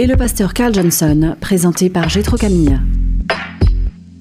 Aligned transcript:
et 0.00 0.06
le 0.06 0.16
pasteur 0.16 0.54
Carl 0.54 0.72
Johnson, 0.72 1.36
présenté 1.40 1.90
par 1.90 2.08
Gétro 2.08 2.36
Camille. 2.36 2.78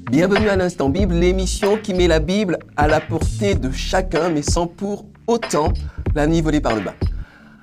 Bienvenue 0.10 0.50
à 0.50 0.56
l'Instant 0.56 0.90
Bible, 0.90 1.14
l'émission 1.14 1.78
qui 1.78 1.94
met 1.94 2.08
la 2.08 2.20
Bible 2.20 2.58
à 2.76 2.88
la 2.88 3.00
portée 3.00 3.54
de 3.54 3.70
chacun, 3.70 4.30
mais 4.30 4.42
sans 4.42 4.66
pour 4.66 5.06
autant 5.28 5.72
la 6.16 6.26
niveler 6.26 6.62
par 6.62 6.74
le 6.74 6.82
bas. 6.82 6.96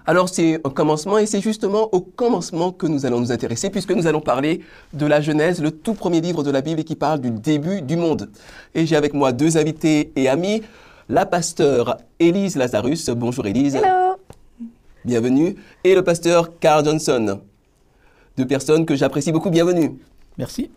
Alors 0.06 0.28
c'est 0.28 0.60
un 0.64 0.70
commencement 0.70 1.18
et 1.18 1.26
c'est 1.26 1.40
justement 1.40 1.88
au 1.92 2.00
commencement 2.00 2.70
que 2.70 2.86
nous 2.86 3.04
allons 3.04 3.18
nous 3.18 3.32
intéresser 3.32 3.68
puisque 3.68 3.90
nous 3.90 4.06
allons 4.06 4.20
parler 4.20 4.60
de 4.92 5.06
la 5.06 5.20
Genèse, 5.20 5.60
le 5.60 5.72
tout 5.72 5.94
premier 5.94 6.20
livre 6.20 6.44
de 6.44 6.52
la 6.52 6.60
Bible 6.60 6.84
qui 6.84 6.94
parle 6.94 7.20
du 7.20 7.32
début 7.32 7.82
du 7.82 7.96
monde. 7.96 8.30
Et 8.76 8.86
j'ai 8.86 8.94
avec 8.94 9.12
moi 9.12 9.32
deux 9.32 9.56
invités 9.56 10.12
et 10.14 10.28
amis, 10.28 10.62
la 11.08 11.26
pasteur 11.26 11.96
Élise 12.20 12.54
Lazarus. 12.54 13.10
Bonjour 13.10 13.44
Élise. 13.46 13.74
Hello. 13.74 14.14
Bienvenue. 15.04 15.56
Et 15.82 15.96
le 15.96 16.04
pasteur 16.04 16.60
Carl 16.60 16.84
Johnson. 16.84 17.40
Deux 18.36 18.46
personnes 18.46 18.84
que 18.84 18.96
j'apprécie 18.96 19.30
beaucoup. 19.30 19.50
Bienvenue. 19.50 19.96
Merci. 20.38 20.70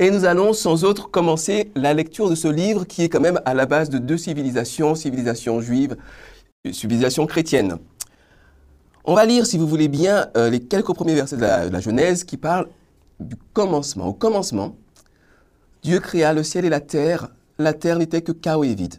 Et 0.00 0.10
nous 0.10 0.24
allons 0.24 0.52
sans 0.52 0.82
autre 0.82 1.08
commencer 1.08 1.70
la 1.76 1.94
lecture 1.94 2.28
de 2.28 2.34
ce 2.34 2.48
livre 2.48 2.84
qui 2.84 3.02
est 3.02 3.08
quand 3.08 3.20
même 3.20 3.40
à 3.44 3.54
la 3.54 3.64
base 3.64 3.88
de 3.88 3.98
deux 3.98 4.16
civilisations, 4.16 4.96
civilisation 4.96 5.60
juive 5.60 5.96
et 6.64 6.72
civilisation 6.72 7.26
chrétienne. 7.26 7.78
On 9.04 9.14
va 9.14 9.24
lire, 9.24 9.46
si 9.46 9.56
vous 9.56 9.68
voulez 9.68 9.86
bien, 9.86 10.26
euh, 10.36 10.50
les 10.50 10.60
quelques 10.60 10.92
premiers 10.94 11.14
versets 11.14 11.36
de 11.36 11.42
la, 11.42 11.68
de 11.68 11.72
la 11.72 11.80
Genèse 11.80 12.24
qui 12.24 12.36
parlent 12.36 12.68
du 13.20 13.36
commencement. 13.52 14.06
Au 14.06 14.12
commencement, 14.12 14.76
Dieu 15.84 16.00
créa 16.00 16.32
le 16.32 16.42
ciel 16.42 16.64
et 16.64 16.70
la 16.70 16.80
terre. 16.80 17.28
La 17.58 17.72
terre 17.72 17.98
n'était 17.98 18.22
que 18.22 18.32
chaos 18.32 18.64
et 18.64 18.74
vide. 18.74 18.96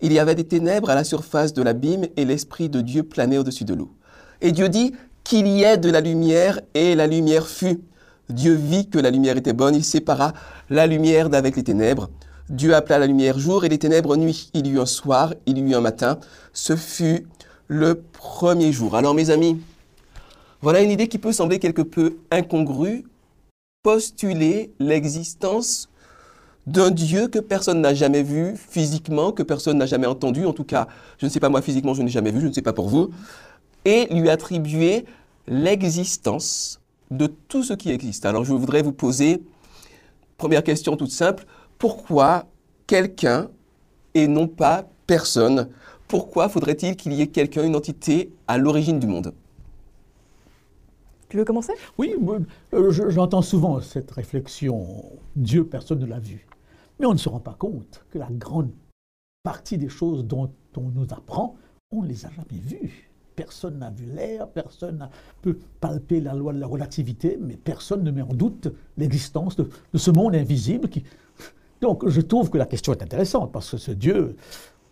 Il 0.00 0.12
y 0.12 0.20
avait 0.20 0.36
des 0.36 0.46
ténèbres 0.46 0.90
à 0.90 0.94
la 0.94 1.04
surface 1.04 1.52
de 1.52 1.62
l'abîme 1.62 2.06
et 2.16 2.24
l'Esprit 2.24 2.68
de 2.68 2.80
Dieu 2.80 3.02
planait 3.02 3.38
au-dessus 3.38 3.64
de 3.64 3.74
l'eau. 3.74 3.90
Et 4.40 4.52
Dieu 4.52 4.68
dit 4.68 4.94
qu'il 5.30 5.46
y 5.46 5.62
ait 5.62 5.78
de 5.78 5.88
la 5.88 6.00
lumière 6.00 6.58
et 6.74 6.96
la 6.96 7.06
lumière 7.06 7.46
fut. 7.46 7.84
Dieu 8.30 8.52
vit 8.52 8.88
que 8.88 8.98
la 8.98 9.12
lumière 9.12 9.36
était 9.36 9.52
bonne, 9.52 9.76
il 9.76 9.84
sépara 9.84 10.32
la 10.70 10.88
lumière 10.88 11.30
d'avec 11.30 11.54
les 11.54 11.62
ténèbres. 11.62 12.10
Dieu 12.48 12.74
appela 12.74 12.98
la 12.98 13.06
lumière 13.06 13.38
jour 13.38 13.64
et 13.64 13.68
les 13.68 13.78
ténèbres 13.78 14.16
nuit. 14.16 14.50
Il 14.54 14.66
y 14.66 14.70
eut 14.70 14.80
un 14.80 14.86
soir, 14.86 15.34
il 15.46 15.58
y 15.58 15.60
eut 15.60 15.74
un 15.76 15.80
matin. 15.80 16.18
Ce 16.52 16.74
fut 16.74 17.28
le 17.68 18.02
premier 18.12 18.72
jour. 18.72 18.96
Alors 18.96 19.14
mes 19.14 19.30
amis, 19.30 19.60
voilà 20.62 20.80
une 20.80 20.90
idée 20.90 21.06
qui 21.06 21.18
peut 21.18 21.30
sembler 21.30 21.60
quelque 21.60 21.82
peu 21.82 22.16
incongrue. 22.32 23.04
Postuler 23.84 24.72
l'existence 24.80 25.90
d'un 26.66 26.90
Dieu 26.90 27.28
que 27.28 27.38
personne 27.38 27.80
n'a 27.80 27.94
jamais 27.94 28.24
vu 28.24 28.56
physiquement, 28.56 29.30
que 29.30 29.44
personne 29.44 29.78
n'a 29.78 29.86
jamais 29.86 30.08
entendu, 30.08 30.44
en 30.44 30.52
tout 30.52 30.64
cas, 30.64 30.88
je 31.18 31.26
ne 31.26 31.30
sais 31.30 31.38
pas 31.38 31.50
moi 31.50 31.62
physiquement, 31.62 31.94
je 31.94 32.02
n'ai 32.02 32.10
jamais 32.10 32.32
vu, 32.32 32.40
je 32.40 32.48
ne 32.48 32.52
sais 32.52 32.62
pas 32.62 32.72
pour 32.72 32.88
vous, 32.88 33.10
et 33.84 34.06
lui 34.10 34.28
attribuer 34.28 35.06
l'existence 35.46 36.80
de 37.10 37.26
tout 37.26 37.62
ce 37.62 37.72
qui 37.72 37.90
existe. 37.90 38.24
Alors 38.24 38.44
je 38.44 38.52
voudrais 38.52 38.82
vous 38.82 38.92
poser, 38.92 39.42
première 40.36 40.62
question 40.62 40.96
toute 40.96 41.10
simple, 41.10 41.44
pourquoi 41.78 42.46
quelqu'un 42.86 43.50
et 44.14 44.28
non 44.28 44.46
pas 44.48 44.88
personne? 45.06 45.68
Pourquoi 46.08 46.48
faudrait-il 46.48 46.96
qu'il 46.96 47.12
y 47.12 47.22
ait 47.22 47.28
quelqu'un, 47.28 47.64
une 47.64 47.76
entité 47.76 48.32
à 48.48 48.58
l'origine 48.58 48.98
du 48.98 49.06
monde? 49.06 49.32
Tu 51.28 51.36
veux 51.36 51.44
commencer? 51.44 51.72
Oui, 51.96 52.16
euh, 52.74 52.90
je- 52.90 53.08
j'entends 53.08 53.42
souvent 53.42 53.80
cette 53.80 54.10
réflexion. 54.10 55.04
Dieu, 55.36 55.64
personne 55.64 56.00
ne 56.00 56.06
l'a 56.06 56.18
vu. 56.18 56.46
Mais 56.98 57.06
on 57.06 57.12
ne 57.12 57.18
se 57.18 57.28
rend 57.28 57.38
pas 57.38 57.54
compte 57.54 58.04
que 58.10 58.18
la 58.18 58.28
grande 58.30 58.70
partie 59.44 59.78
des 59.78 59.88
choses 59.88 60.24
dont 60.24 60.50
on 60.76 60.90
nous 60.90 61.06
apprend, 61.12 61.56
on 61.92 62.02
ne 62.02 62.08
les 62.08 62.26
a 62.26 62.30
jamais 62.30 62.60
vues. 62.60 63.09
Personne 63.40 63.78
n'a 63.78 63.88
vu 63.88 64.04
l'air, 64.04 64.48
personne 64.48 64.98
ne 64.98 65.06
peut 65.40 65.58
palper 65.80 66.20
la 66.20 66.34
loi 66.34 66.52
de 66.52 66.60
la 66.60 66.66
relativité, 66.66 67.38
mais 67.40 67.56
personne 67.56 68.04
ne 68.04 68.10
met 68.10 68.20
en 68.20 68.34
doute 68.34 68.68
l'existence 68.98 69.56
de, 69.56 69.66
de 69.94 69.98
ce 69.98 70.10
monde 70.10 70.34
invisible. 70.34 70.90
Qui... 70.90 71.04
Donc 71.80 72.06
je 72.06 72.20
trouve 72.20 72.50
que 72.50 72.58
la 72.58 72.66
question 72.66 72.92
est 72.92 73.02
intéressante, 73.02 73.50
parce 73.50 73.70
que 73.70 73.78
ce 73.78 73.92
Dieu, 73.92 74.36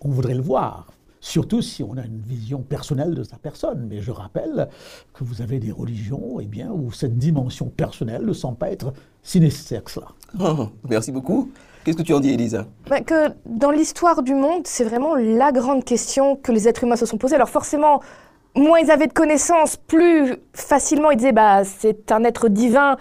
on 0.00 0.08
voudrait 0.08 0.34
le 0.34 0.40
voir. 0.40 0.86
Surtout 1.20 1.60
si 1.60 1.82
on 1.82 1.98
a 1.98 2.06
une 2.06 2.20
vision 2.20 2.62
personnelle 2.62 3.14
de 3.14 3.22
sa 3.22 3.36
personne. 3.36 3.86
Mais 3.86 4.00
je 4.00 4.12
rappelle 4.12 4.68
que 5.12 5.24
vous 5.24 5.42
avez 5.42 5.58
des 5.58 5.72
religions 5.72 6.40
eh 6.40 6.46
bien, 6.46 6.70
où 6.70 6.90
cette 6.90 7.18
dimension 7.18 7.66
personnelle 7.66 8.24
ne 8.24 8.32
semble 8.32 8.56
pas 8.56 8.70
être 8.70 8.94
si 9.22 9.40
nécessaire 9.40 9.84
que 9.84 9.90
cela. 9.90 10.08
Oh, 10.40 10.68
Merci 10.88 11.12
beaucoup. 11.12 11.50
Qu'est-ce 11.84 11.96
que 11.96 12.02
tu 12.02 12.14
en 12.14 12.20
dis, 12.20 12.30
Elisa? 12.30 12.66
Bah, 12.88 13.00
Que 13.00 13.30
dans 13.46 13.70
l'histoire 13.70 14.22
du 14.22 14.34
monde, 14.34 14.66
c'est 14.66 14.84
vraiment 14.84 15.14
la 15.16 15.52
grande 15.52 15.84
question 15.84 16.36
que 16.36 16.52
les 16.52 16.68
êtres 16.68 16.84
humains 16.84 16.96
se 16.96 17.06
sont 17.06 17.18
posés. 17.18 17.34
Alors 17.34 17.48
forcément, 17.48 18.00
moins 18.58 18.78
ils 18.80 18.90
avaient 18.90 19.06
de 19.06 19.12
connaissances, 19.12 19.76
plus 19.76 20.36
facilement 20.54 21.10
ils 21.10 21.16
disaient 21.16 21.32
bah 21.32 21.64
c'est 21.64 22.12
un 22.12 22.24
être 22.24 22.48
divin 22.48 22.96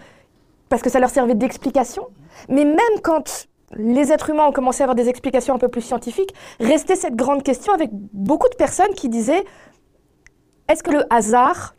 parce 0.69 0.81
que 0.81 0.89
ça 0.89 0.99
leur 0.99 1.09
servait 1.09 1.35
d'explication. 1.35 2.07
Mais 2.49 2.65
même 2.65 3.01
quand 3.03 3.47
les 3.75 4.11
êtres 4.11 4.29
humains 4.29 4.47
ont 4.47 4.51
commencé 4.51 4.81
à 4.81 4.85
avoir 4.85 4.95
des 4.95 5.09
explications 5.09 5.53
un 5.55 5.57
peu 5.57 5.67
plus 5.67 5.81
scientifiques, 5.81 6.33
restait 6.59 6.95
cette 6.95 7.15
grande 7.15 7.43
question 7.43 7.73
avec 7.73 7.89
beaucoup 7.91 8.49
de 8.49 8.55
personnes 8.55 8.93
qui 8.93 9.09
disaient 9.09 9.43
est-ce 10.69 10.83
que 10.83 10.91
le 10.91 11.03
hasard 11.09 11.75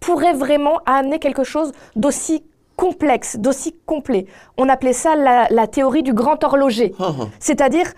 pourrait 0.00 0.32
vraiment 0.32 0.80
amener 0.86 1.18
quelque 1.18 1.44
chose 1.44 1.72
d'aussi 1.96 2.44
complexe, 2.76 3.36
d'aussi 3.36 3.76
complet? 3.86 4.26
On 4.56 4.68
appelait 4.68 4.92
ça 4.92 5.14
la, 5.14 5.46
la 5.50 5.66
théorie 5.66 6.02
du 6.02 6.14
grand 6.14 6.42
horloger. 6.42 6.94
Oh, 6.98 7.04
oh. 7.20 7.24
C'est-à-dire, 7.38 7.92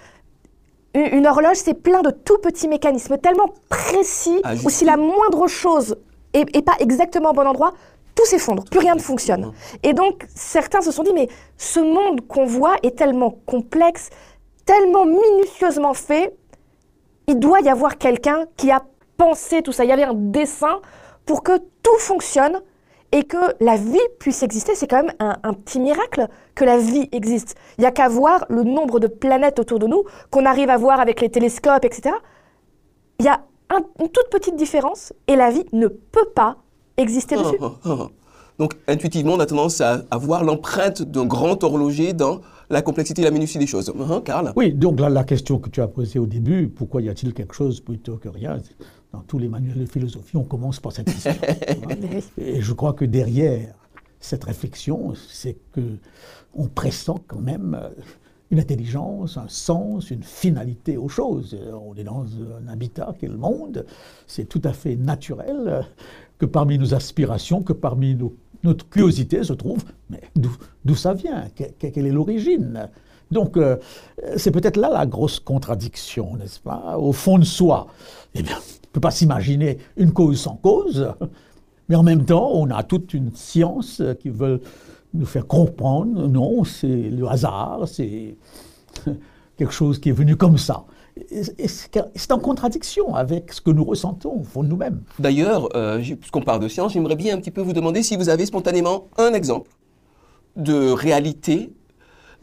une, 0.94 1.26
horloge, 1.26 1.56
c'est 1.56 1.74
plein 1.74 2.02
de 2.02 2.10
tout 2.10 2.38
petits 2.38 2.68
mécanismes 2.68 3.18
tellement 3.18 3.48
précis, 3.68 4.40
Ajustés. 4.44 4.66
où 4.66 4.70
si 4.70 4.84
la 4.84 4.96
moindre 4.96 5.46
chose 5.46 5.96
est, 6.34 6.62
pas 6.62 6.76
exactement 6.80 7.30
au 7.30 7.32
bon 7.32 7.46
endroit, 7.46 7.72
tout 8.14 8.26
s'effondre, 8.26 8.64
plus 8.64 8.78
rien 8.78 8.94
ne 8.94 9.00
fonctionne. 9.00 9.52
Et 9.82 9.94
donc, 9.94 10.26
certains 10.34 10.82
se 10.82 10.90
sont 10.90 11.02
dit, 11.02 11.12
mais 11.14 11.28
ce 11.56 11.80
monde 11.80 12.26
qu'on 12.28 12.44
voit 12.44 12.76
est 12.82 12.96
tellement 12.96 13.34
complexe, 13.46 14.10
tellement 14.66 15.06
minutieusement 15.06 15.94
fait, 15.94 16.36
il 17.26 17.38
doit 17.38 17.60
y 17.60 17.68
avoir 17.68 17.96
quelqu'un 17.96 18.44
qui 18.56 18.70
a 18.70 18.82
pensé 19.16 19.62
tout 19.62 19.72
ça. 19.72 19.84
Il 19.84 19.88
y 19.88 19.92
avait 19.92 20.02
un 20.02 20.14
dessin 20.14 20.80
pour 21.24 21.42
que 21.42 21.56
tout 21.56 21.98
fonctionne 21.98 22.60
et 23.12 23.24
que 23.24 23.36
la 23.64 23.76
vie 23.76 23.98
puisse 24.18 24.42
exister. 24.42 24.74
C'est 24.74 24.86
quand 24.86 25.02
même 25.04 25.12
un, 25.18 25.36
un 25.42 25.52
petit 25.52 25.78
miracle 25.80 26.28
que 26.54 26.64
la 26.64 26.78
vie 26.78 27.08
existe. 27.12 27.54
Il 27.78 27.82
n'y 27.82 27.86
a 27.86 27.90
qu'à 27.92 28.08
voir 28.08 28.46
le 28.48 28.62
nombre 28.64 29.00
de 29.00 29.06
planètes 29.06 29.58
autour 29.58 29.78
de 29.78 29.86
nous 29.86 30.04
qu'on 30.30 30.46
arrive 30.46 30.70
à 30.70 30.76
voir 30.78 30.98
avec 31.00 31.20
les 31.20 31.28
télescopes, 31.30 31.84
etc. 31.84 32.14
Il 33.18 33.26
y 33.26 33.28
a 33.28 33.42
un- 33.70 33.84
une 34.00 34.08
toute 34.08 34.28
petite 34.30 34.56
différence 34.56 35.12
et 35.28 35.36
la 35.36 35.50
vie 35.50 35.64
ne 35.72 35.88
peut 35.88 36.28
pas 36.34 36.56
exister 36.96 37.36
dessus. 37.36 37.56
Oh, 37.60 37.72
oh, 37.84 37.90
oh. 38.00 38.08
Donc, 38.58 38.74
intuitivement, 38.86 39.32
on 39.34 39.40
a 39.40 39.46
tendance 39.46 39.80
à, 39.80 40.02
à 40.10 40.18
voir 40.18 40.44
l'empreinte 40.44 41.02
d'un 41.02 41.24
grand 41.24 41.64
horloger 41.64 42.12
dans 42.12 42.42
la 42.68 42.82
complexité 42.82 43.22
et 43.22 43.24
la 43.24 43.30
minutie 43.30 43.58
des 43.58 43.66
choses. 43.66 43.90
Hein, 43.98 44.20
Karl? 44.24 44.52
Oui, 44.56 44.72
donc 44.72 45.00
là, 45.00 45.08
la 45.08 45.24
question 45.24 45.58
que 45.58 45.68
tu 45.70 45.80
as 45.80 45.88
posée 45.88 46.18
au 46.18 46.26
début, 46.26 46.68
pourquoi 46.68 47.00
y 47.02 47.08
a-t-il 47.08 47.32
quelque 47.32 47.54
chose 47.54 47.80
plutôt 47.80 48.16
que 48.18 48.28
rien? 48.28 48.58
Dans 49.12 49.20
tous 49.20 49.38
les 49.38 49.48
manuels 49.48 49.78
de 49.80 49.86
philosophie, 49.86 50.36
on 50.36 50.44
commence 50.44 50.80
par 50.80 50.92
cette 50.92 51.06
question. 51.12 51.32
Et 52.38 52.62
je 52.62 52.72
crois 52.72 52.94
que 52.94 53.04
derrière 53.04 53.74
cette 54.20 54.44
réflexion, 54.44 55.12
c'est 55.28 55.58
que 55.72 55.98
on 56.54 56.68
pressent 56.68 57.20
quand 57.26 57.40
même 57.40 57.78
euh, 57.80 57.90
une 58.50 58.58
intelligence, 58.60 59.36
un 59.36 59.48
sens, 59.48 60.10
une 60.10 60.22
finalité 60.22 60.96
aux 60.96 61.08
choses. 61.08 61.58
On 61.72 61.94
est 61.94 62.04
dans 62.04 62.24
un 62.64 62.68
habitat 62.68 63.14
qui 63.18 63.26
est 63.26 63.28
le 63.28 63.36
monde. 63.36 63.84
C'est 64.26 64.48
tout 64.48 64.62
à 64.64 64.72
fait 64.72 64.96
naturel 64.96 65.56
euh, 65.66 65.82
que 66.38 66.46
parmi 66.46 66.78
nos 66.78 66.94
aspirations, 66.94 67.62
que 67.62 67.72
parmi 67.74 68.14
nos- 68.14 68.34
notre 68.64 68.88
curiosité 68.88 69.42
se 69.44 69.52
trouve, 69.52 69.82
mais 70.08 70.20
d'où 70.84 70.94
ça 70.94 71.12
vient? 71.14 71.48
Que- 71.54 71.64
que- 71.78 71.88
Quelle 71.88 72.06
est 72.06 72.12
l'origine? 72.12 72.88
Donc, 73.32 73.56
euh, 73.56 73.76
c'est 74.36 74.50
peut-être 74.50 74.76
là 74.76 74.90
la 74.90 75.06
grosse 75.06 75.40
contradiction, 75.40 76.36
n'est-ce 76.36 76.60
pas? 76.60 76.96
Au 76.98 77.12
fond 77.12 77.38
de 77.38 77.44
soi, 77.44 77.88
eh 78.34 78.42
bien, 78.42 78.56
on 78.56 78.58
ne 78.58 78.92
peut 78.92 79.00
pas 79.00 79.10
s'imaginer 79.10 79.78
une 79.96 80.12
cause 80.12 80.40
sans 80.40 80.56
cause, 80.56 81.12
mais 81.88 81.96
en 81.96 82.02
même 82.02 82.24
temps, 82.24 82.50
on 82.52 82.70
a 82.70 82.82
toute 82.82 83.14
une 83.14 83.34
science 83.34 84.00
euh, 84.00 84.14
qui 84.14 84.28
veut 84.28 84.60
nous 85.14 85.26
faire 85.26 85.46
comprendre, 85.46 86.26
non, 86.28 86.64
c'est 86.64 86.86
le 86.86 87.26
hasard, 87.26 87.82
c'est 87.86 88.36
quelque 89.56 89.72
chose 89.72 89.98
qui 89.98 90.08
est 90.08 90.12
venu 90.12 90.36
comme 90.36 90.56
ça. 90.56 90.84
c'est 91.66 92.32
en 92.32 92.38
contradiction 92.38 93.14
avec 93.14 93.52
ce 93.52 93.60
que 93.60 93.70
nous 93.70 93.84
ressentons 93.84 94.40
au 94.40 94.42
fond 94.42 94.62
de 94.62 94.68
nous-mêmes. 94.68 95.02
D'ailleurs, 95.18 95.68
euh, 95.76 95.98
puisqu'on 95.98 96.40
parle 96.40 96.60
de 96.60 96.68
science, 96.68 96.94
j'aimerais 96.94 97.16
bien 97.16 97.36
un 97.36 97.38
petit 97.38 97.50
peu 97.50 97.60
vous 97.60 97.74
demander 97.74 98.02
si 98.02 98.16
vous 98.16 98.28
avez 98.28 98.46
spontanément 98.46 99.08
un 99.18 99.34
exemple 99.34 99.70
de 100.56 100.90
réalité 100.92 101.72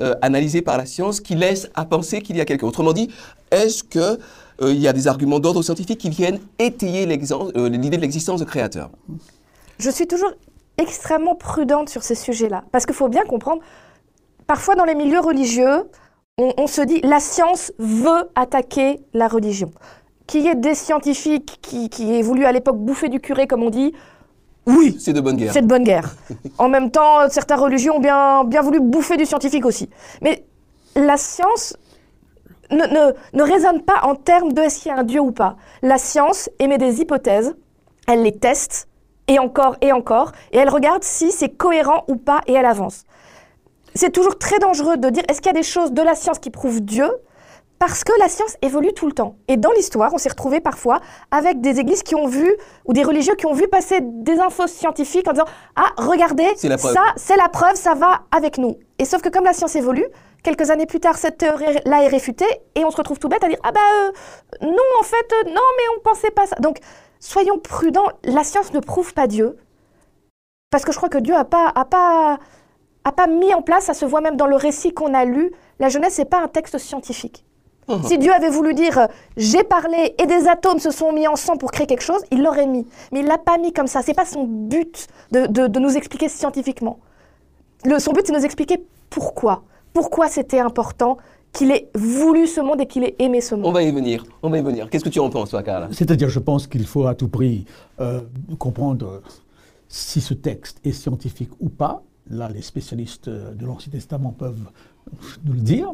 euh, 0.01 0.61
par 0.65 0.77
la 0.77 0.85
science 0.85 1.19
qui 1.19 1.35
laisse 1.35 1.69
à 1.73 1.85
penser 1.85 2.21
qu'il 2.21 2.37
y 2.37 2.41
a 2.41 2.45
quelqu'un. 2.45 2.67
Autrement 2.67 2.93
dit, 2.93 3.09
est-ce 3.51 3.83
qu'il 3.83 4.17
euh, 4.61 4.73
y 4.73 4.87
a 4.87 4.93
des 4.93 5.07
arguments 5.07 5.39
d'ordre 5.39 5.61
scientifique 5.61 5.99
qui 5.99 6.09
viennent 6.09 6.39
étayer 6.57 7.05
l'idée 7.05 7.97
de 7.97 8.01
l'existence 8.01 8.39
de 8.39 8.45
créateur 8.45 8.89
Je 9.79 9.89
suis 9.89 10.07
toujours 10.07 10.31
extrêmement 10.77 11.35
prudente 11.35 11.89
sur 11.89 12.03
ces 12.03 12.15
sujets-là, 12.15 12.63
parce 12.71 12.85
qu'il 12.85 12.95
faut 12.95 13.09
bien 13.09 13.23
comprendre, 13.23 13.61
parfois 14.47 14.75
dans 14.75 14.85
les 14.85 14.95
milieux 14.95 15.19
religieux, 15.19 15.83
on, 16.37 16.67
se 16.67 16.81
dit 16.81 17.01
la 17.01 17.19
science 17.19 17.73
veut 17.79 18.29
attaquer 18.35 19.01
la 19.13 19.27
religion. 19.27 19.71
Qu'il 20.25 20.43
y 20.43 20.47
ait 20.47 20.55
des 20.55 20.75
scientifiques 20.75 21.59
qui 21.61 22.13
aient 22.13 22.21
voulu 22.21 22.45
à 22.45 22.53
l'époque 22.53 22.77
bouffer 22.77 23.09
du 23.09 23.19
curé, 23.19 23.45
comme 23.45 23.63
on 23.63 23.69
dit, 23.69 23.93
oui. 24.69 24.97
C'est 24.99 25.13
de 25.13 25.21
bonne 25.21 25.37
guerre. 25.37 25.53
C'est 25.53 25.61
de 25.61 25.67
bonne 25.67 25.83
guerre. 25.83 26.15
en 26.57 26.69
même 26.69 26.91
temps, 26.91 27.29
certaines 27.29 27.59
religions 27.59 27.97
ont 27.97 27.99
bien, 27.99 28.43
bien 28.43 28.61
voulu 28.61 28.79
bouffer 28.79 29.17
du 29.17 29.25
scientifique 29.25 29.65
aussi. 29.65 29.89
Mais 30.21 30.45
la 30.95 31.17
science 31.17 31.75
ne, 32.71 32.77
ne, 32.77 33.13
ne 33.33 33.43
raisonne 33.43 33.81
pas 33.81 34.01
en 34.03 34.15
termes 34.15 34.53
de 34.53 34.61
est-ce 34.61 34.79
qu'il 34.79 34.91
y 34.91 34.95
a 34.95 34.99
un 34.99 35.03
Dieu 35.03 35.19
ou 35.19 35.31
pas. 35.31 35.57
La 35.81 35.97
science 35.97 36.49
émet 36.59 36.77
des 36.77 37.01
hypothèses, 37.01 37.55
elle 38.07 38.23
les 38.23 38.37
teste, 38.37 38.87
et 39.27 39.37
encore 39.37 39.75
et 39.81 39.91
encore, 39.91 40.31
et 40.51 40.57
elle 40.57 40.69
regarde 40.69 41.03
si 41.03 41.31
c'est 41.31 41.49
cohérent 41.49 42.03
ou 42.07 42.15
pas, 42.15 42.41
et 42.47 42.53
elle 42.53 42.65
avance 42.65 43.05
c'est 43.95 44.11
toujours 44.11 44.37
très 44.37 44.59
dangereux 44.59 44.97
de 44.97 45.09
dire 45.09 45.23
est-ce 45.27 45.41
qu'il 45.41 45.51
y 45.51 45.55
a 45.55 45.59
des 45.59 45.63
choses 45.63 45.91
de 45.91 46.01
la 46.01 46.15
science 46.15 46.39
qui 46.39 46.49
prouvent 46.49 46.81
Dieu 46.81 47.09
parce 47.79 48.03
que 48.03 48.11
la 48.19 48.27
science 48.27 48.57
évolue 48.61 48.93
tout 48.93 49.07
le 49.07 49.13
temps. 49.13 49.37
Et 49.47 49.55
dans 49.55 49.71
l'histoire, 49.71 50.13
on 50.13 50.17
s'est 50.17 50.29
retrouvé 50.29 50.59
parfois 50.59 50.99
avec 51.31 51.61
des 51.61 51.79
églises 51.79 52.03
qui 52.03 52.13
ont 52.13 52.27
vu, 52.27 52.53
ou 52.85 52.91
des 52.91 53.03
religieux 53.03 53.35
qui 53.35 53.45
ont 53.45 53.53
vu 53.53 53.69
passer 53.69 53.99
des 54.01 54.39
infos 54.39 54.67
scientifiques 54.67 55.27
en 55.29 55.31
disant 55.31 55.45
Ah, 55.77 55.91
regardez, 55.97 56.47
ça, 56.57 57.03
c'est 57.15 57.37
la 57.37 57.47
preuve, 57.47 57.75
ça 57.75 57.95
va 57.95 58.23
avec 58.31 58.57
nous. 58.57 58.77
Et 58.99 59.05
sauf 59.05 59.21
que 59.21 59.29
comme 59.29 59.45
la 59.45 59.53
science 59.53 59.77
évolue, 59.77 60.05
quelques 60.43 60.69
années 60.69 60.85
plus 60.85 60.99
tard, 60.99 61.17
cette 61.17 61.37
théorie-là 61.37 62.03
est 62.03 62.07
réfutée, 62.07 62.49
et 62.75 62.83
on 62.83 62.91
se 62.91 62.97
retrouve 62.97 63.17
tout 63.17 63.29
bête 63.29 63.43
à 63.45 63.47
dire 63.47 63.59
Ah, 63.63 63.71
bah, 63.71 63.79
euh, 63.79 64.11
non, 64.61 64.99
en 64.99 65.03
fait, 65.03 65.33
euh, 65.33 65.49
non, 65.49 65.61
mais 65.77 65.83
on 65.97 66.01
pensait 66.01 66.31
pas 66.31 66.47
ça. 66.47 66.57
Donc, 66.57 66.79
soyons 67.21 67.59
prudents, 67.59 68.07
la 68.25 68.43
science 68.43 68.73
ne 68.73 68.81
prouve 68.81 69.13
pas 69.13 69.27
Dieu. 69.27 69.57
Parce 70.69 70.83
que 70.83 70.91
je 70.91 70.97
crois 70.97 71.09
que 71.09 71.17
Dieu 71.17 71.33
n'a 71.33 71.45
pas, 71.45 71.71
a 71.73 71.85
pas 71.85 72.39
a 73.05 73.11
pas 73.13 73.27
mis 73.27 73.53
en 73.53 73.61
place, 73.61 73.85
ça 73.85 73.93
se 73.93 74.05
voit 74.05 74.19
même 74.19 74.35
dans 74.35 74.45
le 74.45 74.57
récit 74.57 74.93
qu'on 74.93 75.13
a 75.13 75.23
lu, 75.23 75.51
la 75.79 75.87
Genèse, 75.87 76.19
n'est 76.19 76.25
pas 76.25 76.41
un 76.41 76.49
texte 76.49 76.77
scientifique. 76.77 77.45
Si 78.03 78.17
Dieu 78.17 78.31
avait 78.33 78.49
voulu 78.49 78.73
dire 78.73 79.07
j'ai 79.37 79.63
parlé 79.63 80.15
et 80.17 80.25
des 80.25 80.47
atomes 80.47 80.79
se 80.79 80.91
sont 80.91 81.11
mis 81.11 81.27
ensemble 81.27 81.59
pour 81.59 81.71
créer 81.71 81.87
quelque 81.87 82.03
chose, 82.03 82.21
il 82.31 82.43
l'aurait 82.43 82.67
mis. 82.67 82.85
Mais 83.11 83.21
il 83.21 83.25
l'a 83.25 83.37
pas 83.37 83.57
mis 83.57 83.73
comme 83.73 83.87
ça. 83.87 84.01
C'est 84.01 84.13
pas 84.13 84.25
son 84.25 84.45
but 84.45 85.07
de, 85.31 85.79
nous 85.79 85.97
expliquer 85.97 86.29
scientifiquement. 86.29 86.99
Le, 87.85 87.99
son 87.99 88.11
but, 88.11 88.25
c'est 88.25 88.33
de 88.33 88.37
nous 88.37 88.45
expliquer 88.45 88.83
pourquoi. 89.09 89.63
Pourquoi 89.93 90.27
c'était 90.27 90.59
important 90.59 91.17
qu'il 91.51 91.71
ait 91.71 91.89
voulu 91.95 92.45
ce 92.45 92.61
monde 92.61 92.81
et 92.81 92.85
qu'il 92.85 93.03
ait 93.03 93.15
aimé 93.17 93.41
ce 93.41 93.55
monde. 93.55 93.65
On 93.65 93.71
va 93.71 93.81
y 93.81 93.91
venir. 93.91 94.23
On 94.43 94.49
va 94.49 94.59
y 94.59 94.61
venir. 94.61 94.87
Qu'est-ce 94.89 95.03
que 95.03 95.09
tu 95.09 95.19
en 95.19 95.31
penses, 95.31 95.49
toi, 95.49 95.63
Carla 95.63 95.87
C'est-à-dire, 95.91 96.29
je 96.29 96.39
pense 96.39 96.67
qu'il 96.67 96.85
faut 96.85 97.07
à 97.07 97.15
tout 97.15 97.27
prix 97.27 97.65
euh, 97.99 98.21
comprendre 98.59 99.23
si 99.87 100.21
ce 100.21 100.35
texte 100.35 100.79
est 100.85 100.91
scientifique 100.91 101.49
ou 101.59 101.69
pas, 101.69 102.03
Là, 102.29 102.47
les 102.49 102.61
spécialistes 102.61 103.27
de 103.27 103.65
l'Ancien 103.65 103.91
Testament 103.91 104.31
peuvent 104.31 104.69
nous 105.45 105.53
le 105.53 105.61
dire. 105.61 105.91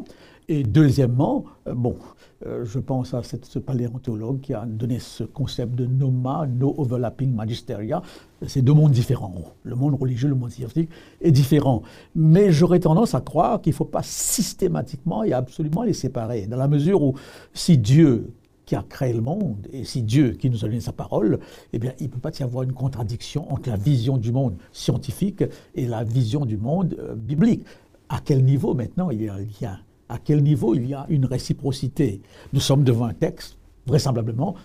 Et 0.48 0.62
deuxièmement, 0.62 1.44
euh, 1.66 1.74
bon, 1.74 1.96
euh, 2.44 2.64
je 2.64 2.78
pense 2.78 3.14
à 3.14 3.22
ce 3.22 3.58
paléontologue 3.58 4.40
qui 4.40 4.54
a 4.54 4.64
donné 4.64 4.98
ce 5.00 5.24
concept 5.24 5.74
de 5.74 5.86
noma, 5.86 6.46
no 6.46 6.74
overlapping 6.78 7.34
magisteria. 7.34 8.02
C'est 8.46 8.62
deux 8.62 8.74
mondes 8.74 8.92
différents. 8.92 9.34
Le 9.64 9.74
monde 9.74 9.94
religieux, 9.94 10.28
le 10.28 10.34
monde 10.34 10.50
scientifique 10.50 10.90
est 11.20 11.32
différent. 11.32 11.82
Mais 12.14 12.52
j'aurais 12.52 12.80
tendance 12.80 13.14
à 13.14 13.20
croire 13.20 13.60
qu'il 13.60 13.72
ne 13.72 13.76
faut 13.76 13.84
pas 13.86 14.02
systématiquement 14.02 15.24
et 15.24 15.32
absolument 15.32 15.82
les 15.82 15.94
séparer. 15.94 16.46
Dans 16.46 16.58
la 16.58 16.68
mesure 16.68 17.02
où 17.02 17.14
si 17.52 17.78
Dieu, 17.78 18.30
qui 18.66 18.74
a 18.74 18.84
créé 18.86 19.12
le 19.12 19.20
monde, 19.20 19.68
et 19.72 19.84
si 19.84 20.02
Dieu 20.02 20.32
qui 20.32 20.50
nous 20.50 20.64
a 20.64 20.68
donné 20.68 20.80
sa 20.80 20.92
parole, 20.92 21.38
eh 21.72 21.78
bien, 21.78 21.92
il 22.00 22.06
ne 22.06 22.10
peut 22.10 22.18
pas 22.18 22.36
y 22.38 22.42
avoir 22.42 22.64
une 22.64 22.72
contradiction 22.72 23.50
entre 23.52 23.70
la 23.70 23.76
vision 23.76 24.18
du 24.18 24.32
monde 24.32 24.56
scientifique 24.72 25.44
et 25.74 25.86
la 25.86 26.02
vision 26.02 26.44
du 26.44 26.58
monde 26.58 26.96
euh, 26.98 27.14
biblique. 27.14 27.64
À 28.08 28.20
quel 28.24 28.44
niveau 28.44 28.74
maintenant 28.74 29.10
il 29.10 29.22
y 29.22 29.28
a 29.28 29.34
un 29.34 29.38
lien 29.38 29.78
À 30.08 30.18
quel 30.18 30.42
niveau 30.42 30.74
il 30.74 30.86
y 30.86 30.94
a 30.94 31.06
une 31.08 31.26
réciprocité? 31.26 32.20
Nous 32.52 32.60
sommes 32.60 32.84
devant 32.84 33.06
un 33.06 33.14
texte, 33.14 33.58
vraisemblablement, 33.86 34.56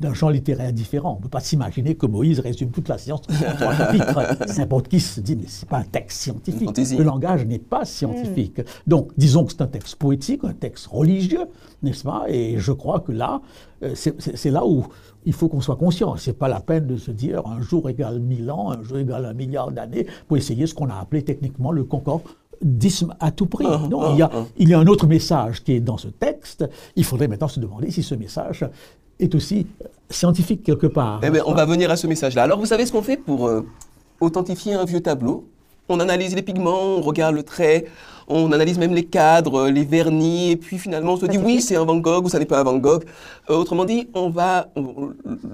d'un 0.00 0.14
genre 0.14 0.30
littéraire 0.30 0.72
différent. 0.72 1.14
On 1.14 1.16
ne 1.16 1.22
peut 1.22 1.28
pas 1.28 1.40
s'imaginer 1.40 1.96
que 1.96 2.06
Moïse 2.06 2.40
résume 2.40 2.70
toute 2.70 2.88
la 2.88 2.98
science 2.98 3.22
en 3.28 3.56
trois 3.56 3.74
chapitres. 3.74 4.56
N'importe 4.58 4.88
qui 4.88 5.00
se 5.00 5.20
dit, 5.20 5.36
mais 5.36 5.48
ce 5.48 5.64
n'est 5.64 5.68
pas 5.68 5.78
un 5.78 5.84
texte 5.84 6.20
scientifique. 6.20 6.70
Le 6.96 7.02
langage 7.02 7.44
n'est 7.44 7.58
pas 7.58 7.84
scientifique. 7.84 8.60
Mm. 8.60 8.64
Donc, 8.86 9.12
disons 9.16 9.44
que 9.44 9.52
c'est 9.52 9.62
un 9.62 9.66
texte 9.66 9.96
poétique, 9.96 10.44
un 10.44 10.52
texte 10.52 10.86
religieux, 10.86 11.46
n'est-ce 11.82 12.04
pas? 12.04 12.24
Et 12.28 12.58
je 12.58 12.72
crois 12.72 13.00
que 13.00 13.12
là, 13.12 13.42
euh, 13.82 13.94
c'est 13.94 14.50
là 14.50 14.64
où 14.64 14.86
il 15.26 15.32
faut 15.32 15.48
qu'on 15.48 15.60
soit 15.60 15.76
conscient. 15.76 16.16
Ce 16.16 16.30
n'est 16.30 16.36
pas 16.36 16.48
la 16.48 16.60
peine 16.60 16.86
de 16.86 16.96
se 16.96 17.10
dire 17.10 17.46
un 17.46 17.60
jour 17.60 17.88
égale 17.88 18.20
mille 18.20 18.50
ans, 18.50 18.70
un 18.70 18.82
jour 18.82 18.98
égale 18.98 19.24
un 19.26 19.34
milliard 19.34 19.72
d'années, 19.72 20.06
pour 20.28 20.36
essayer 20.36 20.66
ce 20.66 20.74
qu'on 20.74 20.88
a 20.88 20.96
appelé 20.96 21.22
techniquement 21.22 21.72
le 21.72 21.84
concordisme 22.64 23.14
à 23.20 23.30
tout 23.30 23.46
prix. 23.46 23.66
Ah, 23.68 23.80
non, 23.90 24.00
ah, 24.02 24.10
il, 24.12 24.18
y 24.18 24.22
a, 24.22 24.30
ah. 24.32 24.44
il 24.56 24.68
y 24.68 24.74
a 24.74 24.78
un 24.78 24.86
autre 24.86 25.06
message 25.06 25.62
qui 25.62 25.72
est 25.72 25.80
dans 25.80 25.98
ce 25.98 26.08
texte. 26.08 26.64
Il 26.96 27.04
faudrait 27.04 27.28
maintenant 27.28 27.48
se 27.48 27.60
demander 27.60 27.90
si 27.90 28.02
ce 28.02 28.14
message 28.14 28.66
est 29.20 29.34
aussi 29.34 29.66
scientifique 30.10 30.62
quelque 30.62 30.86
part. 30.86 31.20
Eh 31.22 31.30
ben, 31.30 31.42
on 31.46 31.54
va 31.54 31.64
venir 31.64 31.90
à 31.90 31.96
ce 31.96 32.06
message-là. 32.06 32.42
Alors 32.42 32.58
vous 32.58 32.66
savez 32.66 32.86
ce 32.86 32.92
qu'on 32.92 33.02
fait 33.02 33.16
pour 33.16 33.46
euh, 33.46 33.62
authentifier 34.20 34.74
un 34.74 34.84
vieux 34.84 35.00
tableau? 35.00 35.46
On 35.88 36.00
analyse 36.00 36.34
les 36.34 36.42
pigments, 36.42 36.96
on 36.96 37.02
regarde 37.02 37.34
le 37.34 37.42
trait, 37.42 37.84
on 38.26 38.52
analyse 38.52 38.78
même 38.78 38.94
les 38.94 39.04
cadres, 39.04 39.68
les 39.68 39.84
vernis, 39.84 40.52
et 40.52 40.56
puis 40.56 40.78
finalement 40.78 41.12
on 41.12 41.16
se 41.18 41.26
dit 41.26 41.36
oui 41.36 41.60
c'est 41.60 41.76
un 41.76 41.84
Van 41.84 41.98
Gogh 41.98 42.24
ou 42.24 42.30
ça 42.30 42.38
n'est 42.38 42.46
pas 42.46 42.58
un 42.58 42.64
Van 42.64 42.78
Gogh. 42.78 43.04
Euh, 43.50 43.56
autrement 43.56 43.84
dit, 43.84 44.08
on 44.14 44.30
va, 44.30 44.68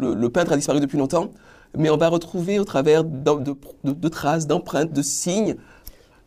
le, 0.00 0.28
peintre 0.28 0.52
a 0.52 0.56
disparu 0.56 0.78
depuis 0.78 0.98
longtemps, 0.98 1.30
mais 1.76 1.90
on 1.90 1.96
va 1.96 2.08
retrouver 2.08 2.60
au 2.60 2.64
travers 2.64 3.02
de, 3.02 3.56
de 3.82 4.08
traces, 4.08 4.46
d'empreintes, 4.46 4.92
de 4.92 5.02
signes, 5.02 5.56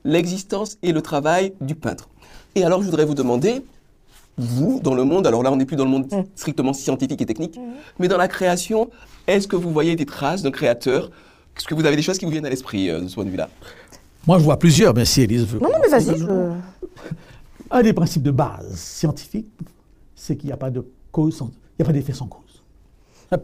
l'existence 0.04 0.78
et 0.84 0.92
le 0.92 1.02
travail 1.02 1.54
du 1.62 1.76
peintre. 1.76 2.10
Et 2.56 2.64
alors 2.64 2.82
je 2.82 2.86
voudrais 2.86 3.06
vous 3.06 3.16
demander, 3.16 3.64
vous, 4.38 4.80
dans 4.82 4.94
le 4.94 5.04
monde, 5.04 5.28
alors 5.28 5.44
là 5.44 5.52
on 5.52 5.56
n'est 5.56 5.66
plus 5.66 5.76
dans 5.76 5.86
le 5.86 5.92
monde 5.92 6.08
mm. 6.12 6.24
strictement 6.36 6.74
scientifique 6.74 7.22
et 7.22 7.26
technique, 7.26 7.58
mm. 7.58 7.62
mais 8.00 8.08
dans 8.08 8.18
la 8.18 8.28
création, 8.28 8.90
est-ce 9.28 9.48
que 9.48 9.56
vous 9.56 9.72
voyez 9.72 9.96
des 9.96 10.06
traces 10.06 10.42
d'un 10.42 10.52
créateur? 10.52 11.10
Est-ce 11.58 11.68
que 11.68 11.76
vous 11.76 11.86
avez 11.86 11.96
des 11.96 12.02
choses 12.02 12.18
qui 12.18 12.26
vous 12.26 12.32
viennent 12.32 12.46
à 12.46 12.50
l'esprit 12.50 12.90
euh, 12.90 13.02
de 13.02 13.08
ce 13.08 13.16
point 13.16 13.26
de 13.26 13.30
vue-là? 13.30 13.50
Moi 14.28 14.40
je 14.40 14.44
vois 14.44 14.58
plusieurs, 14.58 14.94
mais 14.94 15.06
si 15.06 15.22
Elise 15.22 15.46
veut. 15.46 15.60
Non, 15.60 15.70
non, 15.70 15.78
mais 15.82 15.90
vas-y. 15.90 16.22
Un 17.72 17.82
des 17.82 17.94
principes 17.94 18.24
de 18.24 18.32
base 18.32 18.76
scientifiques, 18.76 19.48
c'est 20.16 20.38
qu'il 20.38 20.48
n'y 20.48 20.54
a 20.54 20.58
pas 20.58 20.70
de 20.70 20.86
cause, 21.12 21.40
il 21.42 21.46
n'y 21.80 21.84
a 21.84 21.86
pas 21.86 21.94
d'effet 21.94 22.14
sans 22.14 22.28
cause. 22.28 22.44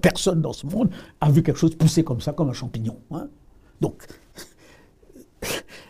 Personne 0.02 0.42
dans 0.42 0.54
ce 0.54 0.68
monde 0.68 0.90
a 1.20 1.32
vu 1.32 1.42
quelque 1.42 1.58
chose 1.58 1.76
pousser 1.76 2.04
comme 2.04 2.22
ça, 2.22 2.32
comme 2.32 2.50
un 2.50 2.54
champignon. 2.54 2.98
Hein. 3.12 3.28
Donc, 3.82 4.06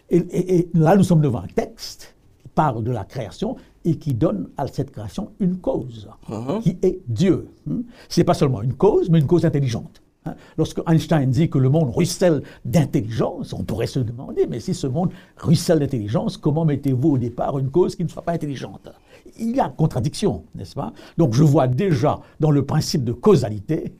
et, 0.10 0.70
là 0.74 0.96
nous 0.96 1.04
sommes 1.04 1.22
devant 1.22 1.40
un 1.40 1.48
texte 1.48 2.16
qui 2.40 2.48
parle 2.50 2.84
de 2.84 2.92
la 2.92 3.04
création 3.04 3.56
et 3.86 3.96
qui 3.96 4.14
donne 4.14 4.50
à 4.58 4.68
cette 4.68 4.92
création 4.92 5.32
une 5.40 5.58
cause, 5.58 6.10
uh-huh. 6.30 6.62
qui 6.62 6.78
est 6.82 7.00
Dieu. 7.08 7.48
Hmm? 7.66 7.82
Ce 8.10 8.20
n'est 8.20 8.26
pas 8.26 8.34
seulement 8.34 8.62
une 8.62 8.74
cause, 8.74 9.10
mais 9.10 9.20
une 9.20 9.28
cause 9.28 9.46
intelligente. 9.46 10.02
Hein? 10.26 10.36
Lorsque 10.58 10.82
Einstein 10.88 11.30
dit 11.30 11.50
que 11.50 11.58
le 11.58 11.70
monde 11.70 11.90
ruisselle 11.96 12.44
d'intelligence, 12.66 13.54
on 13.54 13.64
pourrait 13.64 13.88
se 13.88 14.00
demander, 14.00 14.48
mais 14.48 14.60
si 14.60 14.74
ce 14.74 14.88
monde 14.88 15.12
ruisselle 15.38 15.80
d'intelligence, 15.80 16.38
comment 16.38 16.66
mettez-vous 16.66 17.12
au 17.12 17.18
départ 17.18 17.58
une 17.58 17.70
cause 17.70 17.96
qui 17.96 18.04
ne 18.04 18.10
soit 18.10 18.24
pas 18.24 18.34
intelligente? 18.34 18.90
Il 19.38 19.56
y 19.56 19.60
a 19.60 19.70
contradiction, 19.70 20.44
n'est-ce 20.56 20.76
pas? 20.76 20.92
Donc 21.18 21.34
je 21.34 21.44
vois 21.44 21.68
déjà 21.68 22.20
dans 22.40 22.52
le 22.52 22.66
principe 22.66 23.04
de 23.06 23.14
causalité, 23.14 23.94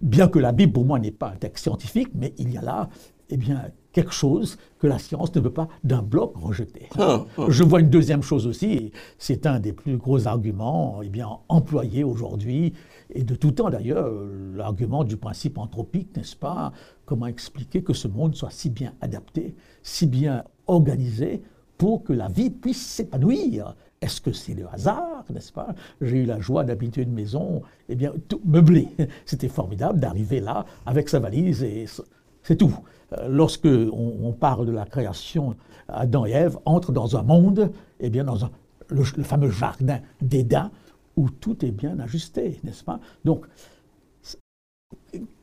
bien 0.00 0.28
que 0.28 0.38
la 0.38 0.52
Bible 0.52 0.72
pour 0.72 0.84
moi 0.84 0.98
n'est 0.98 1.10
pas 1.10 1.28
un 1.28 1.36
texte 1.36 1.64
scientifique, 1.64 2.08
mais 2.14 2.32
il 2.38 2.52
y 2.52 2.56
a 2.56 2.62
là 2.62 2.88
eh 3.30 3.36
bien, 3.36 3.62
quelque 3.92 4.12
chose 4.12 4.58
que 4.78 4.86
la 4.86 4.98
science 4.98 5.34
ne 5.34 5.40
veut 5.40 5.52
pas 5.52 5.68
d'un 5.84 6.02
bloc 6.02 6.32
rejeter. 6.36 6.88
Ah, 6.98 7.24
ah. 7.38 7.46
Je 7.48 7.64
vois 7.64 7.80
une 7.80 7.90
deuxième 7.90 8.22
chose 8.22 8.46
aussi, 8.46 8.92
c'est 9.18 9.46
un 9.46 9.60
des 9.60 9.72
plus 9.72 9.96
gros 9.96 10.26
arguments 10.26 11.00
eh 11.02 11.08
bien, 11.08 11.28
employés 11.48 12.04
aujourd'hui, 12.04 12.72
et 13.12 13.24
de 13.24 13.34
tout 13.34 13.52
temps 13.52 13.70
d'ailleurs, 13.70 14.10
l'argument 14.54 15.04
du 15.04 15.16
principe 15.16 15.58
anthropique, 15.58 16.16
n'est-ce 16.16 16.36
pas? 16.36 16.72
Comment 17.04 17.26
expliquer 17.26 17.82
que 17.82 17.92
ce 17.92 18.08
monde 18.08 18.34
soit 18.34 18.50
si 18.50 18.70
bien 18.70 18.94
adapté, 19.00 19.54
si 19.82 20.06
bien 20.06 20.44
organisé 20.66 21.42
pour 21.78 22.04
que 22.04 22.12
la 22.12 22.28
vie 22.28 22.50
puisse 22.50 22.84
s'épanouir? 22.84 23.74
Est-ce 24.00 24.20
que 24.20 24.32
c'est 24.32 24.54
le 24.54 24.66
hasard, 24.72 25.24
n'est-ce 25.30 25.52
pas? 25.52 25.74
J'ai 26.00 26.18
eu 26.18 26.24
la 26.24 26.40
joie 26.40 26.64
d'habiter 26.64 27.02
une 27.02 27.12
maison, 27.12 27.62
eh 27.88 27.96
bien, 27.96 28.12
tout 28.28 28.40
meublée. 28.46 28.88
C'était 29.26 29.48
formidable 29.48 30.00
d'arriver 30.00 30.40
là 30.40 30.64
avec 30.86 31.08
sa 31.10 31.18
valise 31.18 31.62
et 31.62 31.84
c'est 32.42 32.56
tout. 32.56 32.74
Euh, 33.12 33.28
lorsque 33.28 33.66
on, 33.66 34.32
parle 34.32 34.66
de 34.66 34.72
la 34.72 34.84
création, 34.84 35.56
Adam 35.88 36.26
et 36.26 36.30
Ève 36.30 36.58
entrent 36.64 36.92
dans 36.92 37.16
un 37.16 37.22
monde, 37.22 37.72
eh 37.98 38.10
bien 38.10 38.24
dans 38.24 38.38
le, 38.88 39.04
fameux 39.04 39.50
jardin 39.50 40.00
d'Éden, 40.20 40.70
où 41.16 41.28
tout 41.30 41.64
est 41.64 41.72
bien 41.72 41.98
ajusté, 41.98 42.60
n'est-ce 42.64 42.84
pas? 42.84 43.00
Donc, 43.24 43.46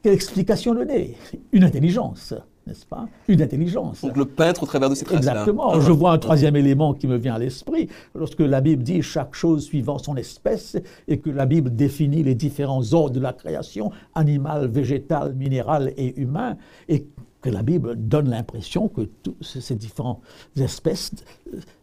quelle 0.02 0.14
explication 0.14 0.74
donner? 0.74 1.18
Une 1.52 1.64
intelligence, 1.64 2.34
n'est-ce 2.68 2.86
pas 2.86 3.08
Une 3.28 3.42
intelligence. 3.42 4.02
Donc 4.02 4.18
le 4.18 4.26
peintre 4.26 4.64
au 4.64 4.66
travers 4.66 4.90
de 4.90 4.96
ces 4.96 5.06
traces 5.06 5.18
Exactement. 5.18 5.80
Je 5.80 5.92
vois 5.92 6.12
un 6.12 6.18
troisième 6.18 6.56
élément 6.56 6.94
qui 6.94 7.08
me 7.08 7.18
vient 7.18 7.36
à 7.36 7.40
l'esprit. 7.40 7.88
Lorsque 8.14 8.42
la 8.42 8.62
Bible 8.62 8.84
dit 8.84 9.02
chaque 9.02 9.34
chose 9.34 9.64
suivant 9.64 9.98
son 9.98 10.16
espèce 10.16 10.78
et 11.08 11.20
que 11.20 11.30
la 11.30 11.46
Bible 11.46 11.76
définit 11.76 12.24
les 12.24 12.36
différents 12.36 12.94
ordres 12.94 13.16
de 13.16 13.20
la 13.20 13.34
création, 13.34 13.92
animal, 14.14 14.68
végétal, 14.68 15.34
minéral 15.34 15.94
et 15.98 16.20
humain, 16.20 16.58
et 16.90 17.08
que 17.42 17.50
la 17.50 17.62
Bible 17.62 17.96
donne 17.96 18.30
l'impression 18.30 18.88
que 18.88 19.02
toutes 19.02 19.44
ces 19.44 19.76
différentes 19.76 20.22
espèces 20.60 21.12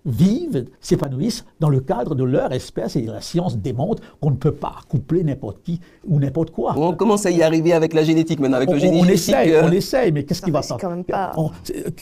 vivent, 0.05 0.67
s'épanouissent 0.81 1.45
dans 1.61 1.71
le 1.71 1.81
cadre 1.81 2.15
de 2.15 2.25
leur 2.25 2.53
espèce 2.53 2.97
et 2.97 3.03
la 3.03 3.21
science 3.21 3.57
démontre 3.57 4.03
qu'on 4.21 4.31
ne 4.31 4.37
peut 4.37 4.53
pas 4.53 4.77
coupler 4.89 5.25
n'importe 5.25 5.63
qui 5.63 5.81
ou 6.07 6.19
n'importe 6.19 6.51
quoi. 6.51 6.75
On 6.77 6.95
commence 6.95 7.25
à 7.25 7.31
y 7.31 7.43
arriver 7.43 7.73
avec 7.73 7.95
la 7.95 8.05
génétique 8.05 8.41
maintenant, 8.41 8.59
avec 8.59 8.69
on, 8.69 8.75
le 8.75 8.79
génétique. 8.79 9.05
On 9.05 9.09
essaye, 9.09 9.53
euh, 9.53 9.63
on 9.65 9.73
essaye, 9.73 10.13
mais 10.13 10.25
qu'est-ce 10.25 10.43
qui 10.43 10.51
va 10.51 10.63
sortir? 10.63 10.91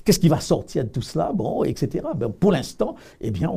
Qu'est-ce 0.05 0.19
qui 0.19 0.29
va 0.29 0.41
sortir 0.41 0.85
de 0.85 0.89
tout 0.89 1.03
cela? 1.03 1.31
Bon, 1.33 1.63
etc. 1.65 2.05
Ben, 2.17 2.31
pour 2.31 2.53
l'instant, 2.53 2.97
eh 3.21 3.31
bien, 3.31 3.53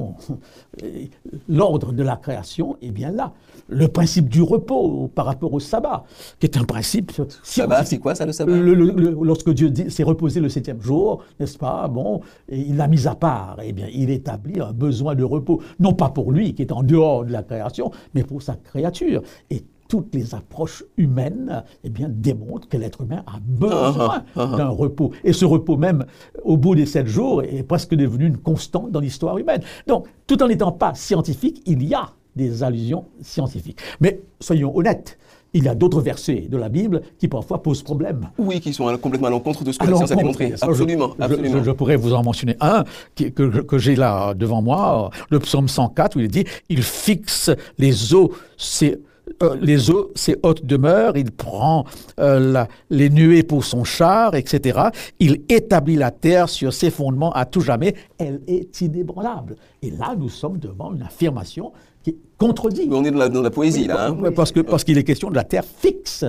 l'ordre 1.50 1.92
de 1.92 2.04
la 2.04 2.18
création 2.18 2.78
est 2.82 2.92
bien 2.92 3.12
là. 3.12 3.34
Le 3.68 3.88
principe 3.88 4.30
du 4.30 4.44
repos 4.44 5.10
par 5.16 5.26
rapport 5.26 5.54
au 5.54 5.60
sabbat, 5.60 6.04
qui 6.40 6.46
est 6.46 6.58
un 6.58 6.66
principe. 6.66 7.12
Sabbat, 7.42 7.86
c'est 7.86 7.98
quoi 7.98 8.14
ça 8.14 8.26
le 8.26 8.32
sabbat? 8.32 8.56
Lorsque 8.56 9.50
Dieu 9.50 9.72
s'est 9.92 10.04
reposé 10.04 10.40
le 10.40 10.50
septième 10.50 10.82
jour, 10.82 11.24
n'est-ce 11.40 11.58
pas? 11.58 11.88
Bon, 11.88 12.22
et 12.50 12.60
il 12.60 12.78
l'a 12.78 12.88
mis 12.88 13.08
à 13.08 13.16
part. 13.16 13.58
Eh 13.64 13.74
bien, 13.74 13.88
il 13.94 14.10
établit 14.10 14.60
un 14.60 14.74
besoin 14.74 15.16
de 15.16 15.24
repos, 15.24 15.62
non 15.80 15.94
pas 15.94 16.10
pour 16.10 16.32
lui 16.32 16.54
qui 16.54 16.62
est 16.62 16.72
en 16.72 16.84
dehors 16.84 17.26
de 17.26 17.32
la 17.32 17.44
création, 17.44 17.92
mais 18.14 18.24
pour 18.24 18.42
sa 18.42 18.56
créature. 18.56 19.22
Et 19.50 19.64
toutes 19.88 20.16
les 20.16 20.34
approches 20.34 20.84
humaines 20.98 21.64
eh 21.84 21.90
bien, 21.90 22.10
démontrent 22.10 22.68
que 22.68 22.78
l'être 22.78 23.02
humain 23.02 23.24
a 23.28 23.40
besoin 23.40 24.24
ah, 24.26 24.26
ah, 24.36 24.50
ah, 24.54 24.58
d'un 24.58 24.70
repos. 24.70 25.12
Et 25.24 25.34
ce 25.34 25.46
repos 25.46 25.78
même, 25.78 26.06
au 26.44 26.58
bout 26.58 26.76
des 26.76 26.86
sept 26.86 27.08
jours, 27.08 27.44
est 27.44 27.64
presque 27.64 27.94
devenu 27.94 28.26
une 28.26 28.38
constante 28.38 28.92
dans 28.92 29.00
l'histoire 29.00 29.38
humaine. 29.38 29.62
Donc, 29.88 30.08
tout 30.28 30.42
en 30.42 30.48
n'étant 30.48 30.72
pas 30.72 30.94
scientifique, 30.96 31.62
il 31.66 31.84
y 31.84 31.94
a 31.94 32.10
des 32.36 32.64
allusions 32.64 33.06
scientifiques. 33.22 33.80
Mais 34.02 34.22
soyons 34.40 34.76
honnêtes, 34.76 35.18
il 35.56 35.64
y 35.64 35.70
a 35.70 35.74
d'autres 35.74 36.02
versets 36.02 36.48
de 36.50 36.58
la 36.58 36.68
Bible 36.68 37.02
qui 37.18 37.30
parfois 37.30 37.64
posent 37.64 37.82
problème. 37.82 38.30
Oui, 38.38 38.60
qui 38.60 38.74
sont 38.74 38.86
complètement 38.98 39.28
à 39.28 39.32
l'encontre 39.32 39.64
de 39.64 39.72
ce 39.72 39.80
que 39.80 39.86
la 39.86 39.96
science 39.96 40.12
a 40.12 40.16
démontré. 40.16 40.54
Absolument. 40.62 41.16
Je, 41.18 41.24
absolument. 41.24 41.64
Je, 41.64 41.72
pourrais 41.72 41.96
vous 41.96 42.14
en 42.14 42.24
mentionner 42.24 42.58
un 42.60 42.84
que, 43.16 43.30
que, 43.32 43.78
j'ai 43.78 43.96
là 43.96 44.34
devant 44.34 44.62
moi, 44.62 45.10
le 45.30 45.40
psaume 45.40 45.70
104, 45.70 46.18
où 46.18 46.20
il 46.20 46.28
dit 46.28 46.44
Il 46.70 46.84
fixe 46.84 47.50
les 47.78 48.14
eaux, 48.14 48.32
c'est. 48.58 49.00
Euh, 49.42 49.58
les 49.60 49.90
eaux, 49.90 50.12
ses 50.14 50.38
hautes 50.44 50.64
demeures, 50.66 51.18
il 51.18 51.32
prend 51.32 51.86
euh, 52.20 52.64
les 52.92 53.10
nuées 53.10 53.42
pour 53.42 53.66
son 53.66 53.84
char, 53.84 54.36
etc. 54.36 54.90
Il 55.20 55.42
établit 55.50 55.96
la 55.96 56.12
terre 56.12 56.48
sur 56.48 56.72
ses 56.72 56.92
fondements 56.92 57.32
à 57.32 57.46
tout 57.46 57.62
jamais. 57.62 57.96
Elle 58.20 58.42
est 58.46 58.82
inébranlable. 58.82 59.56
Et 59.82 59.90
là, 59.90 60.16
nous 60.16 60.30
sommes 60.30 60.60
devant 60.60 60.94
une 60.94 61.02
affirmation 61.02 61.74
qui 62.06 62.16
contredit. 62.38 62.88
on 62.92 63.04
est 63.04 63.12
dans 63.12 63.42
la, 63.42 63.50
poésie, 63.50 63.88
là. 63.88 64.10
Hein. 64.10 64.32
parce 64.36 64.52
qu'il 64.52 64.64
parce 64.64 64.84
qu'il 64.84 64.98
est 64.98 65.04
question 65.04 65.30
de 65.30 65.36
la 65.36 65.44
terre 65.44 65.66
fixe 65.66 66.24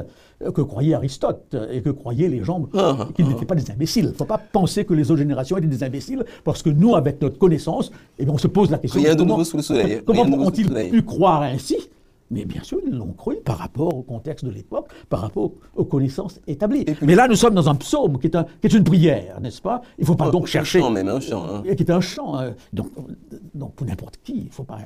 que 0.55 0.61
croyait 0.63 0.95
Aristote 0.95 1.57
et 1.71 1.81
que 1.81 1.91
croyaient 1.91 2.29
les 2.29 2.45
gens 2.45 2.69
ah, 2.75 2.97
ah, 3.01 3.09
qu'ils 3.15 3.27
n'étaient 3.27 3.47
pas 3.47 3.55
des 3.55 3.71
imbéciles. 3.71 4.05
Il 4.05 4.11
ne 4.11 4.15
faut 4.15 4.27
pas 4.27 4.39
penser 4.39 4.85
que 4.85 4.93
les 4.93 5.11
autres 5.11 5.21
générations 5.21 5.57
étaient 5.57 5.67
des 5.67 5.83
imbéciles, 5.83 6.25
parce 6.45 6.63
que 6.63 6.69
nous, 6.69 6.95
avec 6.95 7.21
notre 7.23 7.39
connaissance, 7.39 7.91
eh 8.19 8.25
bien, 8.25 8.35
on 8.35 8.39
se 8.39 8.47
pose 8.47 8.71
la 8.71 8.79
question 8.79 9.01
Rien 9.01 9.15
de 9.15 9.21
comment, 9.21 9.43
sous 9.45 9.57
le 9.57 9.63
soleil. 9.63 10.03
Comment 10.05 10.23
ont-ils 10.25 10.71
pu 10.91 11.03
croire 11.03 11.43
ainsi 11.43 11.77
mais 12.31 12.45
bien 12.45 12.63
sûr, 12.63 12.79
ils 12.87 12.95
l'ont 12.95 13.13
cru 13.13 13.37
par 13.45 13.59
rapport 13.59 13.95
au 13.95 14.03
contexte 14.03 14.45
de 14.45 14.51
l'époque, 14.51 14.89
par 15.09 15.21
rapport 15.21 15.53
aux 15.75 15.85
connaissances 15.85 16.41
établies. 16.47 16.85
Mais 17.03 17.15
là, 17.15 17.29
nous 17.29 17.37
sommes 17.37 17.55
dans 17.55 17.69
un 17.69 17.75
psaume 17.75 18.19
qui 18.19 18.27
est, 18.27 18.37
un, 18.37 18.45
qui 18.45 18.67
est 18.67 18.73
une 18.75 18.85
prière, 18.85 19.41
n'est-ce 19.41 19.63
pas? 19.63 19.83
Il 19.99 20.03
ne 20.03 20.07
faut 20.07 20.17
pas 20.17 20.29
oh, 20.29 20.33
donc 20.33 20.47
chercher. 20.47 20.79
Un 20.79 20.83
chant 20.83 20.91
même, 20.91 21.09
un 21.09 21.21
chant. 21.21 21.45
Hein. 21.45 21.63
Qui 21.63 21.83
est 21.83 21.91
un 21.91 22.01
chant. 22.01 22.39
Hein. 22.39 22.55
Donc, 22.73 22.89
donc, 23.55 23.75
pour 23.75 23.87
n'importe 23.87 24.19
qui, 24.23 24.33
il 24.33 24.45
ne 24.47 24.51
faut 24.51 24.65
pas 24.65 24.79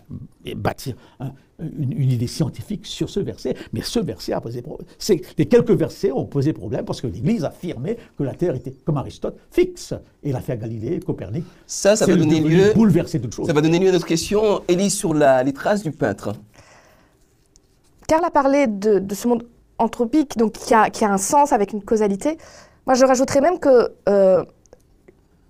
bâtir 0.57 0.95
une, 1.61 1.93
une, 1.93 2.11
idée 2.11 2.27
scientifique 2.27 2.87
sur 2.87 3.11
ce 3.11 3.21
verset. 3.21 3.55
Mais 3.73 3.83
ce 3.83 4.01
verset 4.01 4.33
a 4.33 4.41
posé 4.41 4.63
problème. 4.63 4.87
Les 5.39 5.47
quelques 5.47 5.71
versets 5.71 6.13
ont 6.13 6.27
posé 6.27 6.53
problème 6.53 6.85
parce 6.85 7.01
que 7.01 7.07
l'Église 7.07 7.45
affirmait 7.45 7.97
que 8.17 8.23
la 8.23 8.35
Terre 8.35 8.55
était, 8.55 8.73
comme 8.85 8.97
Aristote, 8.97 9.39
fixe. 9.51 9.95
Et 10.23 10.33
l'affaire 10.33 10.59
Galilée, 10.59 11.01
Copernic. 11.01 11.45
Ça, 11.67 11.97
ça 11.97 12.07
va 12.07 12.17
donner 12.17 12.41
lieu. 12.41 12.73
Bouleverser 12.75 13.21
toute 13.21 13.35
chose. 13.35 13.47
Ça 13.47 13.53
va 13.53 13.61
donner 13.61 13.79
lieu 13.79 13.89
à 13.89 13.93
notre 13.93 14.07
question, 14.07 14.63
Élise, 14.69 14.95
sur 14.95 15.15
la, 15.15 15.43
les 15.43 15.53
traces 15.53 15.83
du 15.83 15.93
peintre. 15.93 16.35
Karl 18.11 18.25
a 18.25 18.31
parlé 18.33 18.67
de, 18.67 19.15
ce 19.15 19.29
monde 19.29 19.47
anthropique, 19.79 20.37
donc 20.37 20.55
qui 20.55 20.75
a, 20.75 20.91
un 21.03 21.17
sens 21.17 21.53
avec 21.53 21.73
une 21.73 21.81
causalité. 21.81 22.39
Moi, 22.85 22.95
je 22.97 23.05
rajouterais 23.05 23.41
même 23.41 23.61
que 23.61 23.93
euh, 24.09 24.45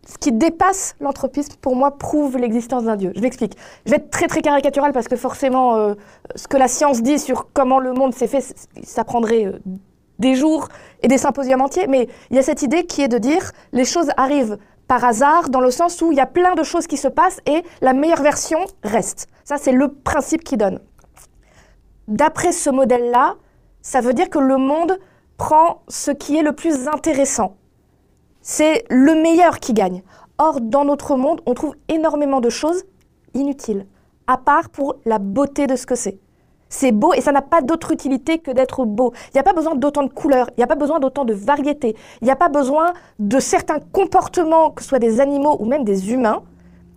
ce 0.07 0.19
qui 0.19 0.31
dépasse 0.31 0.95
l'anthropisme, 1.01 1.55
pour 1.63 1.75
moi, 1.75 1.97
prouve 1.97 2.37
l'existence 2.37 2.85
d'un 2.85 2.97
Dieu. 2.97 3.13
Je 3.17 3.23
m'explique. 3.23 3.57
Je 3.87 3.93
vais 3.93 3.97
être 3.97 4.11
très 4.11 4.27
très 4.27 4.43
caricatural 4.43 4.93
parce 4.93 5.09
que 5.09 5.17
forcément, 5.17 5.77
euh, 5.77 5.95
ce 6.35 6.49
que 6.49 6.59
la 6.59 6.69
science 6.69 7.01
dit 7.01 7.19
sur 7.19 7.51
comment 7.55 7.79
le 7.79 7.95
monde 7.95 8.13
s'est 8.13 8.27
fait, 8.27 8.45
ça 8.83 9.05
prendrait 9.05 9.47
euh, 9.47 9.59
des 10.19 10.35
jours 10.35 10.69
et 11.03 11.09
des 11.09 11.17
symposiums 11.17 11.63
entiers. 11.63 11.87
Mais 11.87 12.09
il 12.29 12.37
y 12.37 12.39
a 12.39 12.43
cette 12.43 12.61
idée 12.61 12.85
qui 12.85 13.01
est 13.01 13.09
de 13.09 13.17
dire 13.17 13.53
les 13.73 13.87
choses 13.87 14.11
arrivent 14.19 14.59
par 14.87 15.03
hasard, 15.03 15.49
dans 15.49 15.61
le 15.61 15.71
sens 15.71 16.03
où 16.03 16.13
il 16.13 16.19
y 16.19 16.21
a 16.21 16.27
plein 16.27 16.55
de 16.57 16.63
choses 16.63 16.87
qui 16.87 16.99
se 16.99 17.09
passent 17.09 17.41
et 17.47 17.63
la 17.81 17.95
meilleure 17.95 18.23
version 18.23 18.59
reste. 18.83 19.29
Ça, 19.45 19.57
c'est 19.57 19.73
le 19.73 19.89
principe 19.89 20.45
qui 20.45 20.59
donne 20.59 20.79
d'après 22.11 22.53
ce 22.53 22.69
modèle-là, 22.69 23.37
ça 23.81 24.03
veut 24.03 24.13
dire 24.13 24.29
que 24.29 24.39
le 24.39 24.59
monde 24.59 24.99
prend 25.39 25.83
ce 25.89 26.11
qui 26.11 26.37
est 26.37 26.43
le 26.43 26.53
plus 26.53 26.87
intéressant. 26.89 27.57
C'est 28.43 28.85
le 28.91 29.15
meilleur 29.15 29.59
qui 29.59 29.73
gagne. 29.73 30.03
Or, 30.37 30.61
dans 30.61 30.85
notre 30.85 31.17
monde, 31.17 31.41
on 31.47 31.55
trouve 31.55 31.77
énormément 31.89 32.41
de 32.41 32.51
choses 32.51 32.85
inutiles, 33.33 33.87
à 34.27 34.37
part 34.37 34.69
pour 34.69 34.97
la 35.07 35.19
beauté 35.19 35.67
de 35.67 35.77
ce 35.77 35.87
que 35.87 35.95
c'est. 35.95 36.19
C'est 36.69 36.93
beau 36.93 37.13
et 37.15 37.21
ça 37.21 37.33
n'a 37.33 37.43
pas 37.43 37.63
d'autre 37.63 37.91
utilité 37.91 38.39
que 38.39 38.51
d'être 38.51 38.85
beau. 38.85 39.13
Il 39.29 39.31
n'y 39.35 39.41
a 39.41 39.43
pas 39.43 39.53
besoin 39.53 39.75
d'autant 39.75 40.05
de 40.05 40.13
couleurs, 40.13 40.49
il 40.51 40.61
n'y 40.61 40.65
a 40.65 40.69
pas 40.69 40.77
besoin 40.77 41.01
d'autant 41.01 41.25
de 41.25 41.35
variété, 41.35 41.97
il 42.21 42.27
n'y 42.27 42.31
a 42.31 42.37
pas 42.37 42.49
besoin 42.49 42.93
de 43.19 43.41
certains 43.41 43.81
comportements, 43.81 44.71
que 44.71 44.83
ce 44.83 44.89
soit 44.89 45.01
des 45.01 45.21
animaux 45.21 45.57
ou 45.59 45.65
même 45.65 45.85
des 45.85 46.13
humains. 46.13 46.43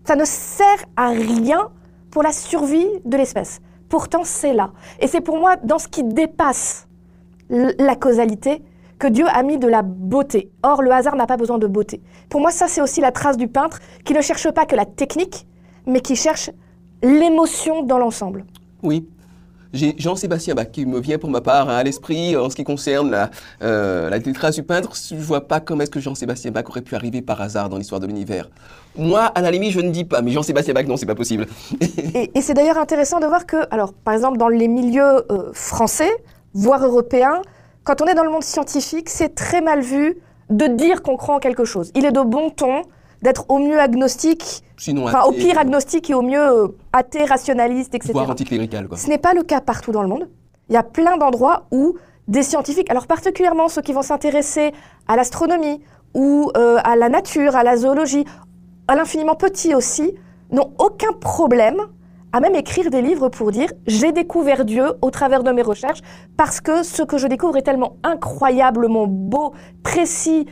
Ça 0.05 0.15
ne 0.15 0.25
sert 0.25 0.85
à 0.95 1.09
rien 1.09 1.71
pour 2.11 2.23
la 2.23 2.31
survie 2.31 2.87
de 3.03 3.17
l'espèce. 3.17 3.61
Pourtant, 3.93 4.23
c'est 4.23 4.53
là. 4.53 4.71
Et 4.99 5.05
c'est 5.05 5.21
pour 5.21 5.37
moi, 5.37 5.55
dans 5.57 5.77
ce 5.77 5.87
qui 5.87 6.03
dépasse 6.03 6.87
la 7.47 7.95
causalité, 7.95 8.63
que 8.97 9.05
Dieu 9.05 9.25
a 9.31 9.43
mis 9.43 9.59
de 9.59 9.67
la 9.67 9.83
beauté. 9.83 10.51
Or, 10.63 10.81
le 10.81 10.89
hasard 10.91 11.15
n'a 11.15 11.27
pas 11.27 11.37
besoin 11.37 11.59
de 11.59 11.67
beauté. 11.67 12.01
Pour 12.27 12.41
moi, 12.41 12.49
ça, 12.49 12.67
c'est 12.67 12.81
aussi 12.81 13.01
la 13.01 13.11
trace 13.11 13.37
du 13.37 13.47
peintre 13.47 13.77
qui 14.03 14.13
ne 14.13 14.21
cherche 14.21 14.49
pas 14.49 14.65
que 14.65 14.75
la 14.75 14.87
technique, 14.87 15.45
mais 15.85 15.99
qui 16.01 16.15
cherche 16.15 16.49
l'émotion 17.03 17.83
dans 17.83 17.99
l'ensemble. 17.99 18.45
Oui, 18.81 19.07
j'ai 19.73 19.95
Jean-Sébastien 19.97 20.53
Bach 20.55 20.67
qui 20.71 20.85
me 20.85 20.99
vient 20.99 21.17
pour 21.17 21.29
ma 21.29 21.41
part 21.41 21.69
à 21.69 21.83
l'esprit 21.83 22.37
en 22.37 22.49
ce 22.49 22.55
qui 22.55 22.63
concerne 22.63 23.09
la, 23.11 23.29
euh, 23.61 24.09
la 24.09 24.19
trace 24.33 24.55
du 24.55 24.63
peintre. 24.63 24.91
Je 24.95 25.15
ne 25.15 25.21
vois 25.21 25.47
pas 25.47 25.59
comment 25.59 25.81
est-ce 25.81 25.91
que 25.91 25.99
Jean-Sébastien 25.99 26.51
Bach 26.51 26.65
aurait 26.69 26.81
pu 26.81 26.95
arriver 26.95 27.21
par 27.21 27.41
hasard 27.41 27.69
dans 27.69 27.77
l'histoire 27.77 27.99
de 27.99 28.07
l'univers. 28.07 28.49
Moi, 28.95 29.21
à 29.23 29.41
la 29.41 29.51
limite, 29.51 29.71
je 29.71 29.79
ne 29.79 29.89
dis 29.89 30.05
pas, 30.05 30.21
mais 30.21 30.31
Jean-Sébastien 30.31 30.73
Bach, 30.73 30.85
non, 30.85 30.97
c'est 30.97 31.07
pas 31.07 31.15
possible. 31.15 31.47
et, 31.81 32.41
c'est 32.41 32.53
d'ailleurs 32.53 32.77
intéressant 32.77 33.19
de 33.19 33.25
voir 33.25 33.45
que, 33.45 33.57
alors, 33.71 33.93
par 33.93 34.13
exemple, 34.13 34.37
dans 34.37 34.49
les 34.49 34.67
milieux 34.67 35.31
euh, 35.31 35.51
français, 35.53 36.11
voire 36.53 36.85
européens, 36.85 37.41
quand 37.83 38.01
on 38.01 38.05
est 38.05 38.13
dans 38.13 38.23
le 38.23 38.29
monde 38.29 38.43
scientifique, 38.43 39.09
c'est 39.09 39.33
très 39.33 39.61
mal 39.61 39.81
vu 39.81 40.17
de 40.49 40.67
dire 40.67 41.01
qu'on 41.01 41.17
croit 41.17 41.35
en 41.35 41.39
quelque 41.39 41.65
chose. 41.65 41.91
Il 41.95 42.05
est 42.05 42.11
de 42.11 42.21
bon 42.21 42.49
ton 42.49 42.83
d'être 43.23 43.45
au 43.49 43.57
mieux 43.57 43.79
agnostique, 43.79 44.63
enfin, 44.97 45.23
au 45.23 45.31
pire 45.31 45.57
agnostique 45.57 46.09
et 46.09 46.13
au 46.13 46.21
mieux 46.21 46.45
euh, 46.45 46.67
athée, 46.91 47.23
rationaliste, 47.23 47.95
etc. 47.95 48.11
Voire 48.13 48.29
anticlérical. 48.29 48.87
Quoi. 48.89 48.97
Ce 48.97 49.07
n'est 49.07 49.17
pas 49.17 49.33
le 49.33 49.43
cas 49.43 49.61
partout 49.61 49.93
dans 49.93 50.03
le 50.03 50.09
monde. 50.09 50.29
Il 50.69 50.73
y 50.73 50.77
a 50.77 50.83
plein 50.83 51.17
d'endroits 51.17 51.65
où 51.71 51.95
des 52.27 52.43
scientifiques, 52.43 52.89
alors 52.91 53.07
particulièrement 53.07 53.69
ceux 53.69 53.81
qui 53.81 53.93
vont 53.93 54.01
s'intéresser 54.01 54.73
à 55.07 55.15
l'astronomie 55.15 55.81
ou 56.13 56.51
euh, 56.57 56.77
à 56.83 56.97
la 56.97 57.07
nature, 57.07 57.55
à 57.55 57.63
la 57.63 57.77
zoologie, 57.77 58.25
à 58.89 58.95
l'infiniment 58.95 59.35
petit 59.35 59.73
aussi, 59.73 60.13
n'ont 60.51 60.73
aucun 60.77 61.13
problème 61.13 61.77
à 62.33 62.41
même 62.41 62.55
écrire 62.55 62.89
des 62.89 63.01
livres 63.01 63.29
pour 63.29 63.51
dire 63.51 63.69
j'ai 63.87 64.11
découvert 64.11 64.65
Dieu 64.65 64.85
au 65.01 65.11
travers 65.11 65.43
de 65.43 65.51
mes 65.51 65.61
recherches 65.61 66.01
parce 66.35 66.59
que 66.59 66.83
ce 66.83 67.03
que 67.03 67.17
je 67.17 67.27
découvre 67.27 67.55
est 67.55 67.61
tellement 67.61 67.95
incroyablement 68.03 69.07
beau, 69.07 69.53
précis 69.81 70.45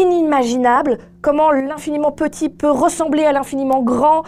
inimaginable, 0.00 0.98
comment 1.20 1.50
l'infiniment 1.50 2.12
petit 2.12 2.48
peut 2.48 2.70
ressembler 2.70 3.24
à 3.24 3.32
l'infiniment 3.32 3.82
grand, 3.82 4.22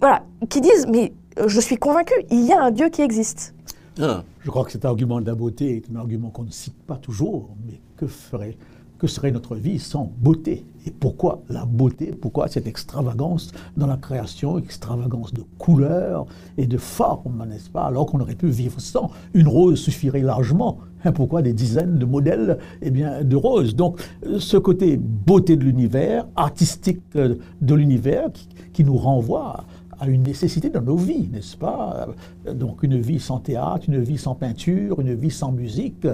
voilà, 0.00 0.22
qui 0.48 0.60
disent, 0.60 0.86
mais 0.88 1.12
je 1.46 1.60
suis 1.60 1.76
convaincu, 1.76 2.14
il 2.30 2.44
y 2.44 2.52
a 2.52 2.62
un 2.62 2.70
Dieu 2.70 2.88
qui 2.88 3.02
existe. 3.02 3.54
Ah. 4.00 4.22
Je 4.44 4.50
crois 4.50 4.64
que 4.64 4.72
cet 4.72 4.84
argument 4.84 5.20
de 5.20 5.26
la 5.26 5.34
beauté 5.34 5.76
est 5.76 5.90
un 5.90 5.96
argument 5.96 6.28
qu'on 6.28 6.42
ne 6.42 6.50
cite 6.50 6.76
pas 6.86 6.96
toujours, 6.96 7.48
mais 7.66 7.80
que 7.96 8.06
ferait 8.06 8.58
que 8.98 9.06
serait 9.06 9.30
notre 9.30 9.56
vie 9.56 9.78
sans 9.78 10.12
beauté 10.18 10.64
Et 10.86 10.90
pourquoi 10.90 11.42
la 11.48 11.64
beauté? 11.64 12.12
Pourquoi 12.12 12.48
cette 12.48 12.66
extravagance 12.66 13.52
dans 13.76 13.86
la 13.86 13.96
création, 13.96 14.58
extravagance 14.58 15.32
de 15.32 15.42
couleurs 15.58 16.26
et 16.58 16.66
de 16.66 16.76
formes, 16.76 17.46
n'est-ce 17.48 17.70
pas 17.70 17.84
Alors 17.84 18.06
qu'on 18.06 18.20
aurait 18.20 18.34
pu 18.34 18.48
vivre 18.48 18.80
sans? 18.80 19.10
Une 19.32 19.48
rose 19.48 19.80
suffirait 19.80 20.20
largement. 20.20 20.78
Hein, 21.04 21.12
pourquoi 21.12 21.42
des 21.42 21.52
dizaines 21.52 21.98
de 21.98 22.04
modèles 22.04 22.58
eh 22.82 22.90
bien, 22.90 23.24
de 23.24 23.36
roses? 23.36 23.74
Donc 23.74 24.00
ce 24.38 24.56
côté 24.56 24.96
beauté 24.96 25.56
de 25.56 25.64
l'univers, 25.64 26.26
artistique 26.36 27.02
euh, 27.16 27.36
de 27.60 27.74
l'univers, 27.74 28.30
qui, 28.32 28.48
qui 28.72 28.84
nous 28.84 28.96
renvoie 28.96 29.64
à 29.98 30.08
une 30.08 30.22
nécessité 30.22 30.70
dans 30.70 30.82
nos 30.82 30.96
vies, 30.96 31.28
n'est-ce 31.32 31.56
pas? 31.56 32.08
Donc 32.52 32.82
une 32.82 33.00
vie 33.00 33.20
sans 33.20 33.38
théâtre, 33.38 33.84
une 33.88 34.00
vie 34.00 34.18
sans 34.18 34.34
peinture, 34.34 35.00
une 35.00 35.14
vie 35.14 35.30
sans 35.30 35.52
musique. 35.52 36.06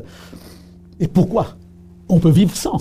Et 1.01 1.09
pourquoi 1.09 1.57
on 2.11 2.19
peut 2.19 2.31
vivre 2.31 2.55
sans. 2.55 2.79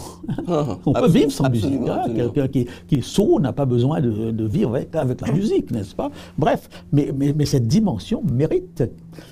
Ah, 0.48 0.78
on 0.86 0.94
peut 0.94 1.08
vivre 1.08 1.32
sans 1.32 1.50
musique. 1.50 1.80
hein. 1.88 2.04
Quelqu'un 2.16 2.48
qui, 2.48 2.68
qui 2.88 2.96
est 2.96 3.02
sourd 3.04 3.40
n'a 3.40 3.54
pas 3.54 3.66
besoin 3.66 4.02
de, 4.02 4.32
de 4.32 4.46
vivre 4.46 4.76
avec, 4.76 4.96
avec 4.96 5.22
la 5.22 5.32
musique, 5.32 5.72
n'est-ce 5.72 5.96
pas? 5.96 6.10
Bref, 6.38 6.70
mais, 6.92 7.12
mais, 7.16 7.34
mais 7.36 7.46
cette 7.46 7.68
dimension 7.68 8.22
mérite 8.32 8.84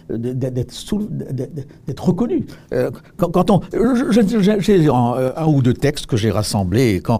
d'être 0.10 2.04
reconnue. 2.06 2.46
Euh, 2.74 2.92
Quand, 3.18 3.30
quand 3.32 3.50
on, 3.51 3.62
j'ai 4.60 4.88
un, 4.89 5.32
un 5.36 5.46
ou 5.46 5.62
deux 5.62 5.74
textes 5.74 6.06
que 6.06 6.18
j'ai 6.18 6.32
rassemblés. 6.32 7.01
Quand, 7.04 7.20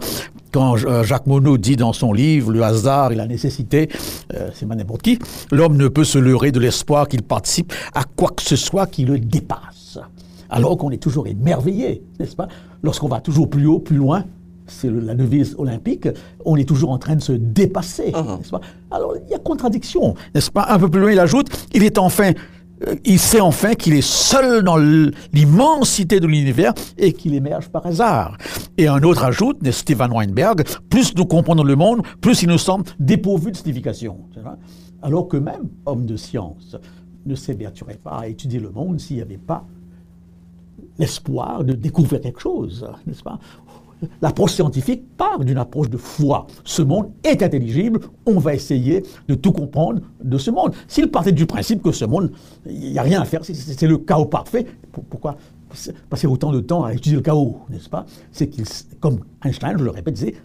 quand 0.52 0.76
euh, 0.86 1.04
Jacques 1.04 1.28
Monod 1.28 1.60
dit 1.60 1.76
dans 1.76 1.94
son 1.94 2.14
livre 2.14 2.52
Le 2.52 2.64
hasard 2.64 3.12
et 3.12 3.16
la 3.16 3.28
nécessité, 3.28 3.90
euh, 4.34 4.50
c'est 4.54 4.66
pas 4.68 4.76
n'importe 4.76 5.02
qui, 5.02 5.20
l'homme 5.52 5.78
ne 5.78 5.88
peut 5.88 6.04
se 6.06 6.18
leurrer 6.18 6.52
de 6.52 6.60
l'espoir 6.60 7.08
qu'il 7.08 7.22
participe 7.22 7.74
à 7.94 8.04
quoi 8.16 8.30
que 8.36 8.42
ce 8.42 8.56
soit 8.56 8.88
qui 8.88 9.06
le 9.06 9.20
dépasse 9.20 10.00
alors 10.50 10.78
qu'on 10.78 10.92
est 10.92 11.02
toujours 11.02 11.28
émerveillé, 11.28 12.04
n'est-ce 12.20 12.36
pas? 12.36 12.48
Lorsqu'on 12.84 13.08
va 13.08 13.22
toujours 13.22 13.50
plus 13.50 13.66
haut, 13.66 13.80
plus 13.80 13.98
loin, 13.98 14.24
c'est 14.66 14.90
la 14.92 15.16
devise 15.16 15.56
olympique, 15.58 16.08
on 16.46 16.58
est 16.58 16.68
toujours 16.68 16.92
en 16.92 16.98
train 16.98 17.16
de 17.16 17.22
se 17.22 17.32
dépasser, 17.32 18.12
Uh-huh. 18.14 18.38
n'est-ce 18.38 18.52
pas? 18.52 18.62
Alors 18.92 19.14
il 19.26 19.30
y 19.32 19.34
a 19.34 19.40
contradiction, 19.40 20.14
n'est-ce 20.36 20.52
pas? 20.52 20.66
Un 20.70 20.78
peu 20.80 20.90
plus 20.90 21.00
loin, 21.02 21.12
il 21.12 21.20
ajoute, 21.20 21.48
il 21.74 21.84
est 21.84 21.98
enfin, 21.98 22.34
euh, 22.86 22.96
il 23.06 23.18
sait 23.18 23.40
enfin 23.40 23.76
qu'il 23.76 23.94
est 23.94 24.06
seul 24.06 24.64
dans 24.64 24.78
l'immensité 25.34 26.20
de 26.20 26.28
l'univers 26.28 26.74
et 26.98 27.14
qu'il 27.14 27.34
émerge 27.34 27.70
par 27.70 27.86
hasard. 27.86 28.38
Et 28.78 28.88
un 28.88 29.02
autre 29.04 29.24
ajoute, 29.24 29.58
Stephen 29.72 30.12
Weinberg, 30.12 30.64
plus 30.90 31.16
nous 31.16 31.26
comprenons 31.26 31.64
le 31.64 31.76
monde, 31.76 32.02
plus 32.22 32.42
il 32.44 32.50
nous 32.50 32.58
semble 32.58 32.84
dépourvu 33.00 33.52
de 33.52 33.58
signification. 33.58 34.18
Alors 35.02 35.28
que 35.28 35.38
même 35.38 35.70
homme 35.86 36.06
de 36.06 36.18
science 36.18 36.76
ne 37.26 37.36
s'évertuerait 37.36 38.00
pas 38.04 38.20
à 38.22 38.28
étudier 38.28 38.60
le 38.60 38.70
monde 38.72 39.00
s'il 39.00 39.16
n'y 39.18 39.22
avait 39.22 39.38
pas 39.38 39.66
l'espoir 41.00 41.64
de 41.64 41.74
découvrir 41.74 42.22
quelque 42.22 42.40
chose, 42.42 42.86
n'est-ce 43.06 43.24
pas? 43.24 43.40
L'approche 44.22 44.54
scientifique 44.54 45.16
part 45.18 45.40
d'une 45.40 45.58
approche 45.58 45.90
de 45.90 45.98
foi. 45.98 46.46
Ce 46.64 46.84
monde 46.84 47.10
est 47.24 47.42
intelligible, 47.42 48.00
on 48.28 48.38
va 48.38 48.54
essayer 48.54 49.04
de 49.28 49.34
tout 49.34 49.52
comprendre 49.52 50.02
de 50.24 50.38
ce 50.38 50.52
monde. 50.52 50.74
S'il 50.88 51.10
partait 51.10 51.32
du 51.32 51.48
principe 51.48 51.82
que 51.82 51.92
ce 51.92 52.06
monde, 52.06 52.32
il 52.68 52.92
n'y 52.92 53.00
a 53.00 53.02
rien 53.02 53.20
à 53.22 53.26
faire, 53.26 53.44
c'est- 53.44 53.88
le 53.88 53.98
chaos 53.98 54.26
parfait, 54.26 54.68
pour- 54.92 55.04
pourquoi 55.06 55.38
passer 56.10 56.28
autant 56.28 56.52
de 56.52 56.60
temps 56.60 56.84
à 56.84 56.94
étudier 56.94 57.16
le 57.16 57.22
chaos, 57.24 57.58
n'est-ce 57.72 57.90
pas? 57.90 58.06
C'est 58.32 58.48
qu'il, 58.48 58.66
comme 59.00 59.20
Einstein, 59.44 59.76
je 59.80 59.84
le 59.84 59.90
répète, 59.90 60.14
disait, 60.14 60.36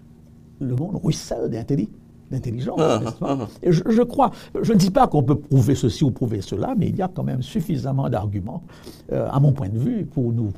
le 0.59 0.75
monde 0.75 0.99
ruisselle 1.02 1.50
d'intelli- 1.50 1.90
d'intelligence, 2.33 2.79
Ah, 2.81 3.01
n'est-ce 3.05 3.15
pas 3.17 3.27
ah, 3.31 3.39
ah. 3.43 3.49
et 3.62 3.71
je, 3.73 3.83
je 3.87 4.03
crois, 4.03 4.33
je 4.61 4.73
ne 4.73 4.79
dis 4.79 4.91
pas 4.91 5.07
qu'on 5.07 5.23
peut 5.23 5.37
prouver 5.39 5.75
ceci 5.75 6.03
ou 6.03 6.11
prouver 6.11 6.41
cela, 6.41 6.75
mais 6.77 6.89
il 6.89 6.97
y 6.97 7.03
a 7.03 7.09
quand 7.15 7.23
même 7.23 7.43
suffisamment 7.43 8.09
d'arguments, 8.09 8.62
euh, 9.12 9.29
à 9.31 9.39
mon 9.39 9.53
point 9.53 9.69
de 9.69 9.79
vue, 9.79 10.05
pour 10.05 10.33
nous 10.33 10.53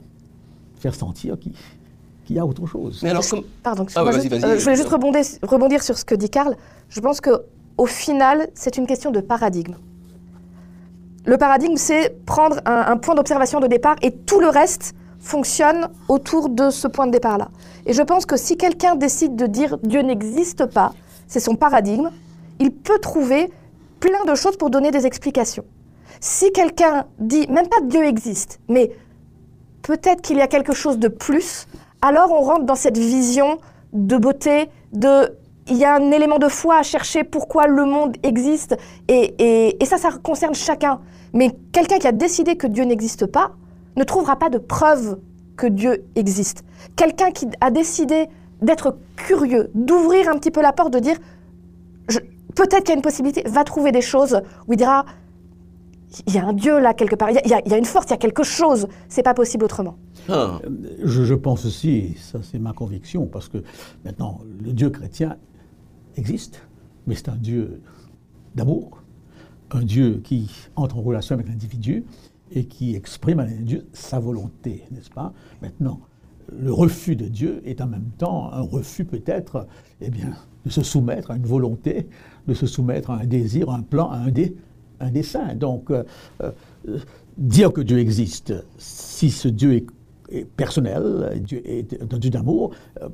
faire 0.79 0.95
sentir 0.95 1.37
qu'il 1.39 2.37
y 2.37 2.39
a 2.39 2.47
autre 2.47 2.67
chose. 2.67 3.01
Mais 3.03 3.11
alors, 3.11 3.27
comme... 3.29 3.43
Pardon, 3.63 3.87
Ah, 3.95 4.01
euh, 4.03 4.59
je 4.59 4.63
voulais 4.65 4.77
juste 4.77 4.89
rebondir, 4.89 5.23
rebondir 5.43 5.83
sur 5.83 5.99
ce 5.99 6.05
que 6.05 6.15
dit 6.15 6.31
Karl. 6.31 6.57
Je 6.89 7.01
pense 7.01 7.21
que 7.21 7.43
au 7.77 7.87
final, 7.87 8.49
c'est 8.55 8.77
une 8.79 8.87
question 8.87 9.11
de 9.11 9.21
paradigme. 9.21 9.75
Le 11.27 11.37
paradigme, 11.39 11.77
c'est 11.77 12.25
prendre 12.25 12.57
un, 12.67 12.85
un 12.93 12.97
point 12.99 13.15
d'observation 13.15 13.59
de 13.61 13.67
départ 13.67 13.97
et 14.03 14.11
tout 14.13 14.41
le 14.41 14.49
reste 14.49 14.95
fonctionne 15.19 15.89
autour 16.09 16.51
de 16.51 16.69
ce 16.69 16.87
point 16.87 17.07
de 17.07 17.13
départ-là. 17.13 17.49
Et 17.87 17.95
je 17.95 18.03
pense 18.03 18.27
que 18.27 18.37
si 18.37 18.57
quelqu'un 18.59 18.95
décide 18.95 19.35
de 19.37 19.47
dire 19.47 19.79
Dieu 19.83 20.03
n'existe 20.03 20.67
pas, 20.67 20.93
c'est 21.27 21.41
son 21.41 21.55
paradigme, 21.57 22.11
il 22.59 22.71
peut 22.73 22.99
trouver 22.99 23.51
plein 24.01 24.25
de 24.27 24.35
choses 24.35 24.57
pour 24.57 24.71
donner 24.71 24.91
des 24.91 25.07
explications. 25.07 25.65
Si 26.21 26.53
quelqu'un 26.53 27.07
dit, 27.19 27.47
même 27.49 27.69
pas 27.69 27.81
Dieu 27.85 28.05
existe, 28.05 28.61
mais 28.69 28.91
peut-être 29.83 30.21
qu'il 30.23 30.37
y 30.37 30.41
a 30.43 30.47
quelque 30.47 30.73
chose 30.73 30.99
de 30.99 31.09
plus, 31.09 31.67
alors 32.03 32.33
on 32.33 32.41
rentre 32.41 32.65
dans 32.65 32.75
cette 32.75 32.99
vision 32.99 33.59
de 33.93 34.17
beauté, 34.17 34.69
de 34.93 35.37
il 35.67 35.79
y 35.79 35.85
a 35.87 35.95
un 35.95 36.11
élément 36.11 36.39
de 36.39 36.49
foi 36.49 36.77
à 36.79 36.83
chercher 36.83 37.25
pourquoi 37.25 37.67
le 37.67 37.87
monde 37.87 38.17
existe, 38.23 38.77
et, 39.09 39.73
et- 39.81 39.85
ça, 39.87 39.97
ça 39.97 40.11
concerne 40.23 40.55
chacun. 40.55 41.01
Mais 41.33 41.57
quelqu'un 41.73 41.97
qui 41.97 42.07
a 42.07 42.13
décidé 42.13 42.57
que 42.57 42.67
Dieu 42.67 42.85
n'existe 42.85 43.25
pas 43.25 43.53
ne 43.97 44.05
trouvera 44.05 44.37
pas 44.37 44.51
de 44.51 44.59
preuve 44.59 45.19
que 45.57 45.67
Dieu 45.67 46.05
existe. 46.17 46.65
Quelqu'un 46.97 47.31
qui 47.31 47.47
a 47.63 47.71
décidé 47.71 48.29
d'être 48.65 48.97
curieux, 49.17 49.71
d'ouvrir 49.75 50.29
un 50.29 50.39
petit 50.39 50.51
peu 50.51 50.63
la 50.63 50.73
porte, 50.73 50.93
de 50.93 50.99
dire 50.99 51.17
peut-être 52.55 52.81
qu'il 52.85 52.91
y 52.91 52.93
a 52.93 52.97
une 52.97 53.03
possibilité, 53.03 53.43
va 53.49 53.65
trouver 53.65 53.91
des 53.93 54.01
choses 54.01 54.41
où 54.69 54.73
il 54.73 54.77
dira 54.77 55.05
il 56.29 56.35
y 56.35 56.39
a 56.39 56.47
un 56.47 56.53
Dieu 56.53 56.79
là 56.79 56.95
quelque 56.95 57.17
part, 57.17 57.31
il 57.31 57.35
y 57.35 57.39
a- 57.39 57.61
il 57.67 57.73
y, 57.73 57.77
une 57.77 57.85
force, 57.85 58.07
il 58.07 58.11
y 58.11 58.15
a 58.15 58.19
quelque 58.19 58.45
chose, 58.45 58.87
c'est 59.09 59.25
pas 59.25 59.35
possible 59.35 59.65
autrement. 59.65 59.97
Ah, 60.29 60.61
Je, 61.03 61.25
je 61.25 61.35
pense 61.35 61.65
aussi, 61.67 61.91
et 61.91 62.15
ça 62.17 62.39
c'est 62.43 62.61
ma 62.61 62.73
conviction, 62.73 63.27
parce 63.27 63.49
que 63.49 63.59
maintenant, 64.05 64.41
le 64.65 64.73
Dieu 64.73 64.91
chrétien 64.91 65.37
existe, 66.17 66.63
mais 67.09 67.17
c'est 67.17 67.29
un 67.31 67.37
Dieu 67.37 67.81
d'amour, 68.55 69.03
un 69.73 69.83
Dieu 69.83 70.21
qui 70.23 70.49
entre 70.77 70.99
en 70.99 71.03
relation 71.03 71.35
avec 71.35 71.49
l'individu 71.49 72.05
et 72.53 72.67
qui 72.67 72.95
exprime 72.95 73.41
à 73.41 73.45
l'individu 73.45 73.83
sa 73.93 74.21
volonté, 74.21 74.85
n'est-ce 74.93 75.11
pas? 75.11 75.33
Maintenant, 75.63 75.99
le 76.53 76.73
refus 76.73 77.17
de 77.17 77.27
Dieu 77.27 77.63
est 77.65 77.81
en 77.81 77.87
même 77.87 78.11
temps 78.19 78.53
un 78.53 78.61
refus 78.61 79.05
peut-être 79.05 79.67
eh 80.01 80.11
bien, 80.11 80.35
de 80.65 80.71
se 80.71 80.83
soumettre 80.83 81.31
à 81.31 81.37
une 81.37 81.47
volonté, 81.47 82.07
de 82.47 82.55
se 82.55 82.67
soumettre 82.67 83.11
à 83.11 83.21
un 83.21 83.27
désir, 83.27 83.71
à 83.71 83.77
un 83.77 83.83
plan, 83.83 84.11
à 84.11 84.17
un, 84.17 84.31
dé, 84.31 84.57
un 85.01 85.11
dessein. 85.11 85.55
Donc, 85.55 85.91
euh, 85.91 86.05
euh, 86.43 86.51
dire 87.39 87.73
que 87.73 87.81
Dieu 87.81 87.99
existe, 87.99 88.55
si 88.79 89.31
ce 89.31 89.49
Dieu 89.49 89.75
est, 89.75 89.87
est 89.87 89.87
personnel, 90.57 91.41
Dieu 91.45 91.63
est 91.65 92.01
un 92.13 92.19
Dieu 92.19 92.31
d'amour, 92.31 92.71
euh, 93.03 93.09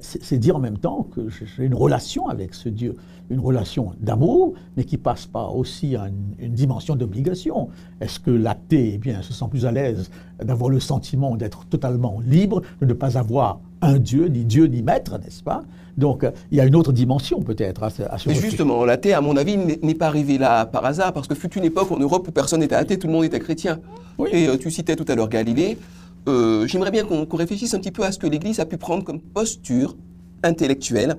c'est 0.00 0.38
dire 0.38 0.56
en 0.56 0.60
même 0.60 0.78
temps 0.78 1.06
que 1.14 1.28
j'ai 1.28 1.64
une 1.64 1.74
relation 1.74 2.28
avec 2.28 2.54
ce 2.54 2.68
Dieu, 2.68 2.96
une 3.30 3.40
relation 3.40 3.92
d'amour, 4.00 4.54
mais 4.76 4.84
qui 4.84 4.96
passe 4.96 5.26
pas 5.26 5.48
aussi 5.48 5.96
à 5.96 6.08
une, 6.08 6.34
une 6.46 6.52
dimension 6.52 6.96
d'obligation. 6.96 7.68
Est-ce 8.00 8.18
que 8.18 8.30
l'athée 8.30 8.92
eh 8.94 8.98
bien, 8.98 9.22
se 9.22 9.32
sent 9.32 9.44
plus 9.50 9.66
à 9.66 9.72
l'aise 9.72 10.10
d'avoir 10.42 10.70
le 10.70 10.80
sentiment 10.80 11.36
d'être 11.36 11.66
totalement 11.66 12.20
libre, 12.26 12.62
de 12.80 12.86
ne 12.86 12.92
pas 12.92 13.18
avoir 13.18 13.60
un 13.82 13.98
Dieu, 13.98 14.26
ni 14.26 14.44
Dieu, 14.44 14.66
ni 14.66 14.82
maître, 14.82 15.18
n'est-ce 15.18 15.42
pas? 15.42 15.62
Donc, 15.96 16.24
euh, 16.24 16.30
il 16.50 16.58
y 16.58 16.60
a 16.60 16.64
une 16.64 16.76
autre 16.76 16.92
dimension 16.92 17.42
peut-être 17.42 17.82
à 17.82 17.90
ce, 17.90 18.02
à 18.02 18.18
ce 18.18 18.28
Mais 18.28 18.34
justement, 18.34 18.84
l'athée, 18.84 19.12
à 19.12 19.20
mon 19.20 19.36
avis, 19.36 19.56
n'est 19.56 19.78
n'est 19.82 19.94
pas 19.94 20.06
arrivé 20.06 20.38
là 20.38 20.66
par 20.66 20.84
hasard, 20.84 21.12
parce 21.12 21.26
que 21.26 21.34
fut 21.34 21.52
une 21.58 21.64
époque 21.64 21.90
en 21.92 21.98
Europe 21.98 22.26
où 22.28 22.30
personne 22.32 22.60
n'était 22.60 22.74
athée, 22.74 22.98
tout 22.98 23.06
le 23.06 23.12
monde 23.12 23.24
était 23.24 23.40
chrétien. 23.40 23.80
Oui. 24.18 24.30
Et 24.32 24.48
euh, 24.48 24.56
tu 24.56 24.70
citais 24.70 24.96
tout 24.96 25.04
à 25.08 25.14
l'heure 25.14 25.28
Galilée. 25.28 25.78
Euh, 26.28 26.66
J'aimerais 26.66 26.90
bien 26.90 27.04
qu'on 27.04 27.36
réfléchisse 27.36 27.74
un 27.74 27.78
petit 27.78 27.90
peu 27.90 28.04
à 28.04 28.12
ce 28.12 28.18
que 28.18 28.26
l'Église 28.26 28.60
a 28.60 28.66
pu 28.66 28.76
prendre 28.76 29.04
comme 29.04 29.20
posture 29.20 29.96
intellectuelle 30.42 31.16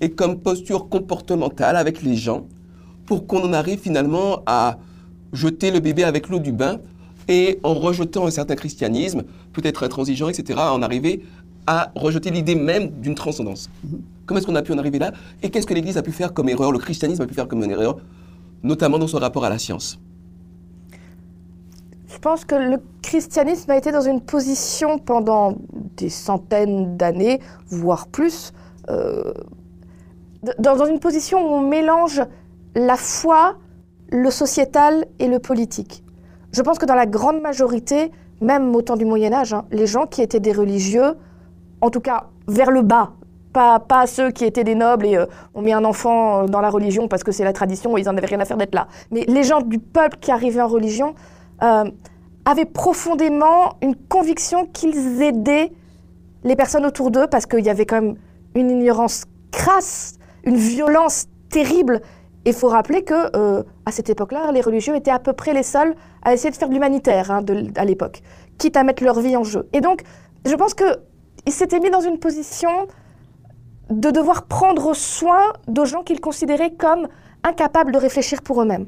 et 0.00 0.10
comme 0.10 0.38
posture 0.38 0.88
comportementale 0.88 1.76
avec 1.76 2.02
les 2.02 2.16
gens, 2.16 2.46
pour 3.06 3.26
qu'on 3.26 3.42
en 3.42 3.52
arrive 3.52 3.78
finalement 3.80 4.42
à 4.46 4.78
jeter 5.32 5.70
le 5.70 5.80
bébé 5.80 6.04
avec 6.04 6.28
l'eau 6.28 6.38
du 6.38 6.52
bain 6.52 6.78
et 7.28 7.60
en 7.62 7.74
rejetant 7.74 8.26
un 8.26 8.30
certain 8.30 8.56
christianisme, 8.56 9.24
peut-être 9.52 9.84
intransigeant, 9.84 10.28
etc., 10.28 10.58
en 10.58 10.82
arriver 10.82 11.22
à 11.66 11.92
rejeter 11.94 12.30
l'idée 12.30 12.54
même 12.54 12.90
d'une 13.00 13.14
transcendance. 13.14 13.68
Comment 14.26 14.38
est-ce 14.38 14.46
qu'on 14.46 14.56
a 14.56 14.62
pu 14.62 14.72
en 14.72 14.78
arriver 14.78 14.98
là 14.98 15.12
Et 15.42 15.50
qu'est-ce 15.50 15.66
que 15.66 15.74
l'Église 15.74 15.98
a 15.98 16.02
pu 16.02 16.12
faire 16.12 16.32
comme 16.32 16.48
erreur, 16.48 16.72
le 16.72 16.78
christianisme 16.78 17.22
a 17.22 17.26
pu 17.26 17.34
faire 17.34 17.46
comme 17.46 17.62
une 17.62 17.70
erreur, 17.70 17.98
notamment 18.62 18.98
dans 18.98 19.06
son 19.06 19.18
rapport 19.18 19.44
à 19.44 19.50
la 19.50 19.58
science? 19.58 20.00
Je 22.12 22.18
pense 22.18 22.44
que 22.44 22.56
le 22.56 22.78
christianisme 23.02 23.70
a 23.70 23.76
été 23.76 23.92
dans 23.92 24.00
une 24.00 24.20
position 24.20 24.98
pendant 24.98 25.54
des 25.96 26.08
centaines 26.08 26.96
d'années, 26.96 27.40
voire 27.68 28.08
plus, 28.08 28.52
euh, 28.90 29.32
dans, 30.58 30.84
une 30.86 30.98
position 30.98 31.38
où 31.38 31.54
on 31.54 31.60
mélange 31.60 32.22
la 32.74 32.96
foi, 32.96 33.54
le 34.08 34.30
sociétal 34.30 35.06
et 35.20 35.28
le 35.28 35.38
politique. 35.38 36.02
Je 36.52 36.62
pense 36.62 36.80
que 36.80 36.86
dans 36.86 36.96
la 36.96 37.06
grande 37.06 37.40
majorité, 37.40 38.10
même 38.40 38.74
au 38.74 38.82
temps 38.82 38.96
du 38.96 39.04
Moyen 39.04 39.32
Âge, 39.32 39.52
hein, 39.52 39.66
les 39.70 39.86
gens 39.86 40.06
qui 40.06 40.20
étaient 40.20 40.40
des 40.40 40.52
religieux, 40.52 41.14
en 41.80 41.90
tout 41.90 42.00
cas 42.00 42.24
vers 42.48 42.72
le 42.72 42.82
bas, 42.82 43.12
pas, 43.52 43.78
pas 43.78 44.08
ceux 44.08 44.32
qui 44.32 44.44
étaient 44.44 44.64
des 44.64 44.74
nobles 44.74 45.06
et 45.06 45.16
euh, 45.16 45.26
ont 45.54 45.62
mis 45.62 45.72
un 45.72 45.84
enfant 45.84 46.42
euh, 46.42 46.46
dans 46.46 46.60
la 46.60 46.70
religion 46.70 47.06
parce 47.06 47.22
que 47.22 47.30
c'est 47.30 47.44
la 47.44 47.52
tradition 47.52 47.96
et 47.96 48.00
ils 48.00 48.06
n'en 48.06 48.16
avaient 48.16 48.26
rien 48.26 48.40
à 48.40 48.44
faire 48.44 48.56
d'être 48.56 48.74
là, 48.74 48.88
mais 49.12 49.24
les 49.28 49.44
gens 49.44 49.60
du 49.60 49.78
peuple 49.78 50.16
qui 50.20 50.32
arrivaient 50.32 50.60
en 50.60 50.68
religion, 50.68 51.14
euh, 51.62 51.90
avaient 52.44 52.64
profondément 52.64 53.74
une 53.82 53.94
conviction 53.94 54.66
qu'ils 54.66 55.22
aidaient 55.22 55.72
les 56.44 56.56
personnes 56.56 56.86
autour 56.86 57.10
d'eux 57.10 57.26
parce 57.26 57.46
qu'il 57.46 57.64
y 57.64 57.70
avait 57.70 57.86
quand 57.86 58.00
même 58.00 58.16
une 58.54 58.70
ignorance 58.70 59.24
crasse, 59.52 60.14
une 60.44 60.56
violence 60.56 61.26
terrible. 61.50 62.00
Et 62.44 62.50
il 62.50 62.54
faut 62.54 62.68
rappeler 62.68 63.04
que 63.04 63.36
euh, 63.36 63.62
à 63.84 63.92
cette 63.92 64.08
époque-là, 64.08 64.50
les 64.52 64.62
religieux 64.62 64.96
étaient 64.96 65.10
à 65.10 65.18
peu 65.18 65.34
près 65.34 65.52
les 65.52 65.62
seuls 65.62 65.94
à 66.22 66.32
essayer 66.32 66.50
de 66.50 66.56
faire 66.56 66.68
de 66.68 66.74
l'humanitaire 66.74 67.30
hein, 67.30 67.44
à 67.76 67.84
l'époque, 67.84 68.22
quitte 68.58 68.76
à 68.76 68.82
mettre 68.84 69.04
leur 69.04 69.20
vie 69.20 69.36
en 69.36 69.44
jeu. 69.44 69.68
Et 69.72 69.80
donc, 69.80 70.02
je 70.46 70.54
pense 70.54 70.72
qu'ils 70.74 71.52
s'étaient 71.52 71.80
mis 71.80 71.90
dans 71.90 72.00
une 72.00 72.18
position 72.18 72.70
de 73.90 74.10
devoir 74.10 74.46
prendre 74.46 74.94
soin 74.94 75.52
de 75.68 75.84
gens 75.84 76.02
qu'ils 76.02 76.20
considéraient 76.20 76.72
comme 76.72 77.08
incapables 77.42 77.92
de 77.92 77.98
réfléchir 77.98 78.40
pour 78.42 78.62
eux-mêmes. 78.62 78.86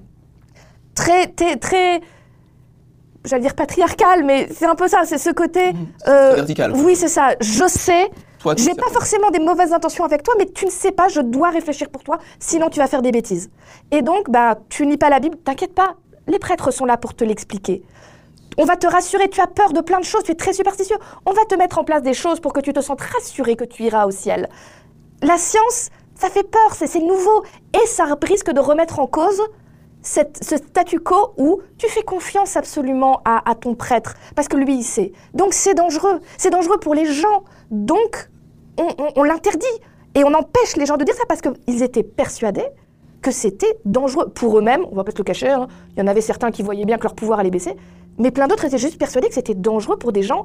Très, 0.95 1.27
très, 1.27 2.01
j'allais 3.25 3.43
dire 3.43 3.55
patriarcal, 3.55 4.25
mais 4.25 4.49
c'est 4.55 4.67
un 4.67 4.75
peu 4.75 4.89
ça, 4.89 5.03
c'est 5.05 5.19
ce 5.19 5.31
côté. 5.31 5.73
euh, 6.09 6.35
vertical. 6.35 6.73
Oui, 6.75 6.97
c'est 6.97 7.09
ça. 7.09 7.31
Je 7.41 7.67
sais. 7.69 8.11
J'ai 8.57 8.75
pas 8.75 8.89
forcément 8.91 9.31
des 9.31 9.39
mauvaises 9.39 9.73
intentions 9.73 10.05
avec 10.05 10.25
toi, 10.25 10.35
mais 10.37 10.47
tu 10.47 10.67
ne 10.67 10.71
sais 10.71 10.91
pas, 10.91 11.07
je 11.07 11.21
dois 11.21 11.51
réfléchir 11.51 11.89
pour 11.91 12.03
toi, 12.03 12.19
sinon 12.41 12.71
tu 12.71 12.81
vas 12.81 12.89
faire 12.89 13.01
des 13.03 13.13
bêtises. 13.13 13.51
Et 13.93 14.03
donc, 14.03 14.31
bah, 14.31 14.59
tu 14.69 14.85
lis 14.85 14.97
pas 14.97 15.11
la 15.11 15.21
Bible, 15.21 15.37
t'inquiète 15.37 15.75
pas, 15.75 15.95
les 16.27 16.41
prêtres 16.41 16.73
sont 16.73 16.85
là 16.85 16.97
pour 16.97 17.15
te 17.15 17.23
l'expliquer. 17.23 17.85
On 18.59 18.65
va 18.65 18.77
te 18.77 18.87
rassurer, 18.89 19.29
tu 19.31 19.41
as 19.41 19.47
peur 19.47 19.73
de 19.73 19.81
plein 19.81 20.01
de 20.01 20.05
choses, 20.05 20.25
tu 20.25 20.33
es 20.33 20.35
très 20.35 20.53
superstitieux. 20.53 20.97
On 21.25 21.33
va 21.33 21.45
te 21.45 21.55
mettre 21.55 21.79
en 21.79 21.85
place 21.85 22.03
des 22.03 22.15
choses 22.15 22.41
pour 22.41 22.53
que 22.53 22.61
tu 22.61 22.73
te 22.73 22.81
sentes 22.81 23.01
rassuré 23.01 23.55
que 23.55 23.65
tu 23.65 23.85
iras 23.85 24.07
au 24.07 24.11
ciel. 24.11 24.49
La 25.23 25.39
science, 25.39 25.91
ça 26.17 26.29
fait 26.29 26.43
peur, 26.43 26.75
c'est 26.75 26.89
c'est 26.89 27.01
nouveau, 27.01 27.45
et 27.81 27.87
ça 27.87 28.05
risque 28.23 28.51
de 28.51 28.61
remettre 28.61 28.99
en 28.99 29.07
cause 29.07 29.41
ce 30.03 30.57
statu 30.57 31.01
quo 31.01 31.33
où 31.39 31.61
tu 31.79 31.89
fais 31.89 32.03
confiance 32.03 32.57
absolument 32.57 33.21
à, 33.25 33.55
ton 33.55 33.75
prêtre, 33.75 34.15
parce 34.35 34.49
que 34.49 34.57
lui, 34.57 34.77
il 34.77 34.83
sait. 34.83 35.13
Donc 35.35 35.55
c'est 35.55 35.75
dangereux. 35.75 36.21
C'est 36.39 36.51
dangereux 36.51 36.79
pour 36.79 36.95
les 36.95 37.07
gens. 37.07 37.45
Donc, 37.71 38.29
on, 39.17 39.23
l'interdit. 39.23 39.67
Et 40.15 40.25
on 40.25 40.35
empêche 40.35 40.77
les 40.77 40.85
gens 40.85 40.97
de 40.97 41.05
dire 41.05 41.15
ça 41.15 41.25
parce 41.27 41.41
qu'ils 41.41 41.83
étaient 41.83 42.03
persuadés 42.03 42.67
que 43.23 43.31
c'était 43.31 43.79
dangereux 43.85 44.29
pour 44.29 44.59
eux-mêmes. 44.59 44.85
On 44.91 44.97
va 44.97 45.05
pas 45.05 45.13
se 45.13 45.19
le 45.19 45.25
cacher. 45.25 45.49
hein. 45.49 45.69
Il 45.97 46.01
y 46.01 46.03
en 46.03 46.07
avait 46.07 46.21
certains 46.21 46.51
qui 46.51 46.63
voyaient 46.63 46.85
bien 46.85 46.99
que 46.99 47.05
leur 47.05 47.15
pouvoir 47.15 47.39
allait 47.39 47.51
baisser. 47.51 47.77
Mais 48.19 48.31
plein 48.31 48.49
d'autres 48.49 48.65
étaient 48.65 48.79
juste 48.79 48.99
persuadés 48.99 49.29
que 49.29 49.35
c'était 49.35 49.55
dangereux 49.55 49.97
pour 49.97 50.13
des 50.13 50.23
gens 50.23 50.45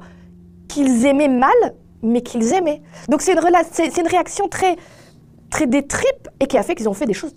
qu'ils 0.68 1.04
aimaient 1.04 1.28
mal, 1.28 1.74
mais 2.02 2.22
qu'ils 2.22 2.54
aimaient. 2.54 2.80
Donc 3.08 3.20
c'est 3.20 3.32
une, 3.32 4.08
réaction 4.08 4.48
très, 4.48 4.76
très 5.50 5.66
et 6.40 6.46
qui 6.46 6.56
a 6.56 6.62
fait 6.62 6.74
qu'ils 6.74 6.88
ont 6.88 6.94
fait 6.94 7.06
des 7.06 7.14
choses 7.14 7.34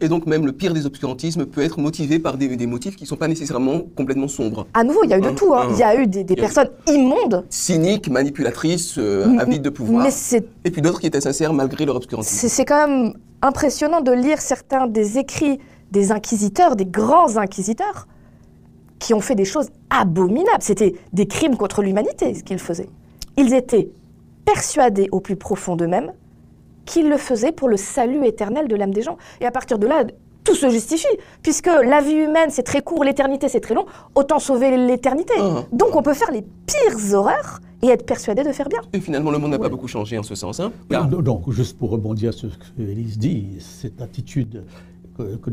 Et 0.00 0.08
donc 0.08 0.26
même 0.26 0.44
le 0.46 0.52
pire 0.52 0.74
des 0.74 0.86
obscurantismes 0.86 1.46
peut 1.46 1.62
être 1.62 1.80
motivé 1.80 2.18
par 2.18 2.36
des, 2.36 2.56
des 2.56 2.66
motifs 2.66 2.96
qui 2.96 3.04
ne 3.04 3.08
sont 3.08 3.16
pas 3.16 3.28
nécessairement 3.28 3.80
complètement 3.96 4.28
sombres. 4.28 4.66
À 4.74 4.84
nouveau, 4.84 5.00
il 5.04 5.10
y 5.10 5.14
a 5.14 5.18
eu 5.18 5.22
de 5.22 5.28
Hum, 5.28 5.34
tout. 5.34 5.54
hein. 5.54 5.66
hum. 5.66 5.72
Il 5.72 5.78
y 5.78 5.82
a 5.82 6.00
eu 6.00 6.06
des, 6.06 6.20
eu- 6.22 6.36
personnes 6.36 6.68
immondes. 6.88 7.44
Cyniques, 7.50 8.08
manipulatrices, 8.08 8.98
euh, 8.98 9.38
avides 9.38 9.62
de 9.62 9.70
pouvoir. 9.70 10.04
Mais 10.04 10.38
Et 10.64 10.70
puis 10.70 10.82
d'autres 10.82 11.00
qui 11.00 11.06
étaient 11.06 11.20
sincères 11.20 11.52
malgré 11.52 11.84
leur 11.84 11.96
obscurantisme. 11.96 12.36
C'est 12.36 12.48
c'est 12.48 12.64
quand 12.64 12.86
même 12.86 13.14
impressionnant 13.42 14.00
de 14.00 14.12
lire 14.12 14.40
certains 14.40 14.86
des 14.86 15.18
écrits 15.18 15.58
des 15.92 16.10
inquisiteurs, 16.10 16.74
des 16.74 16.86
grands 16.86 17.36
inquisiteurs, 17.36 18.08
qui 18.98 19.14
ont 19.14 19.20
fait 19.20 19.34
des 19.36 19.44
choses 19.44 19.68
abominables. 19.90 20.60
C'était 20.62 20.94
des 21.12 21.26
crimes 21.26 21.56
contre 21.56 21.82
l'humanité, 21.82 22.34
ce 22.34 22.42
qu'ils 22.42 22.58
faisaient. 22.58 22.88
Ils 23.36 23.54
étaient 23.54 23.90
persuadés 24.44 25.08
au 25.12 25.20
plus 25.20 25.36
profond 25.36 25.76
d'eux-mêmes 25.76 26.12
qu'ils 26.86 27.08
le 27.10 27.18
faisaient 27.18 27.52
pour 27.52 27.68
le 27.68 27.76
salut 27.76 28.24
éternel 28.24 28.68
de 28.68 28.76
l'âme 28.76 28.94
des 28.94 29.02
gens. 29.02 29.18
Et 29.40 29.46
à 29.46 29.50
partir 29.50 29.78
de 29.78 29.86
là, 29.86 30.04
tout 30.44 30.54
se 30.54 30.70
justifie, 30.70 31.06
puisque 31.42 31.66
la 31.66 32.00
vie 32.00 32.12
humaine, 32.14 32.50
c'est 32.50 32.62
très 32.62 32.80
court, 32.80 33.02
l'éternité, 33.04 33.48
c'est 33.48 33.60
très 33.60 33.74
long, 33.74 33.84
autant 34.14 34.38
sauver 34.38 34.76
l'éternité. 34.76 35.34
Ah. 35.38 35.64
Donc 35.72 35.94
on 35.96 36.02
peut 36.02 36.14
faire 36.14 36.30
les 36.30 36.42
pires 36.42 37.14
horreurs 37.14 37.60
et 37.82 37.88
être 37.88 38.06
persuadé 38.06 38.42
de 38.44 38.52
faire 38.52 38.68
bien. 38.68 38.80
Et 38.92 39.00
finalement, 39.00 39.30
le 39.32 39.38
monde 39.38 39.50
n'a 39.50 39.58
pas 39.58 39.68
beaucoup 39.68 39.88
changé 39.88 40.16
en 40.16 40.22
ce 40.22 40.34
sens. 40.36 40.60
Hein 40.60 40.72
Car- 40.88 41.06
donc, 41.08 41.22
donc, 41.22 41.50
juste 41.50 41.76
pour 41.76 41.90
rebondir 41.90 42.32
sur 42.32 42.48
ce 42.50 42.56
que 42.58 42.80
Élise 42.82 43.18
dit, 43.18 43.56
cette 43.60 44.00
attitude 44.00 44.64
que- 45.18 45.36
que- 45.36 45.50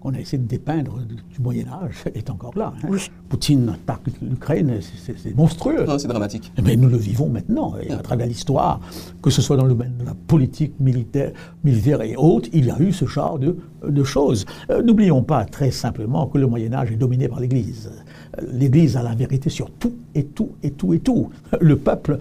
qu'on 0.00 0.14
a 0.14 0.20
essayé 0.20 0.38
de 0.42 0.46
dépeindre 0.48 0.98
du 0.98 1.42
Moyen 1.42 1.66
Âge 1.68 2.04
est 2.14 2.30
encore 2.30 2.56
là. 2.56 2.72
hein. 2.82 2.86
Oui. 2.88 3.00
Poutine 3.28 3.68
attaque 3.70 4.00
l'Ukraine, 4.22 4.78
c'est- 4.80 5.34
monstrueux. 5.36 5.84
Non, 5.86 5.98
c'est 5.98 6.08
dramatique. 6.08 6.52
Eh 6.56 6.62
bien, 6.62 6.76
nous 6.76 6.88
le 6.88 6.96
vivons 6.96 7.28
maintenant, 7.28 7.74
et 7.82 7.90
à 7.92 7.98
travers 7.98 8.26
l'histoire, 8.26 8.80
que 9.22 9.30
ce 9.30 9.42
soit 9.42 9.56
dans 9.56 9.64
le 9.64 9.70
domaine 9.70 9.96
de 9.98 10.04
la 10.04 10.14
politique 10.14 10.78
militaire, 10.80 11.32
militaire 11.64 12.00
et 12.02 12.16
autres, 12.16 12.48
il 12.52 12.66
y 12.66 12.70
a 12.70 12.80
eu 12.80 12.92
ce 12.92 13.04
genre 13.06 13.38
de, 13.38 13.56
de 13.86 14.04
choses. 14.04 14.46
Euh, 14.70 14.82
N'oublions 14.82 15.22
pas 15.22 15.44
très 15.44 15.70
simplement 15.70 16.26
que 16.26 16.38
le 16.38 16.46
Moyen 16.46 16.72
Âge 16.72 16.92
est 16.92 16.96
dominé 16.96 17.28
par 17.28 17.40
l'Église. 17.40 17.90
L'Église 18.52 18.96
a 18.96 19.02
la 19.02 19.14
vérité 19.14 19.50
sur 19.50 19.70
tout 19.70 19.94
et 20.14 20.24
tout 20.24 20.50
et 20.62 20.70
tout 20.70 20.94
et 20.94 21.00
tout. 21.00 21.28
Le 21.60 21.76
peuple, 21.76 22.18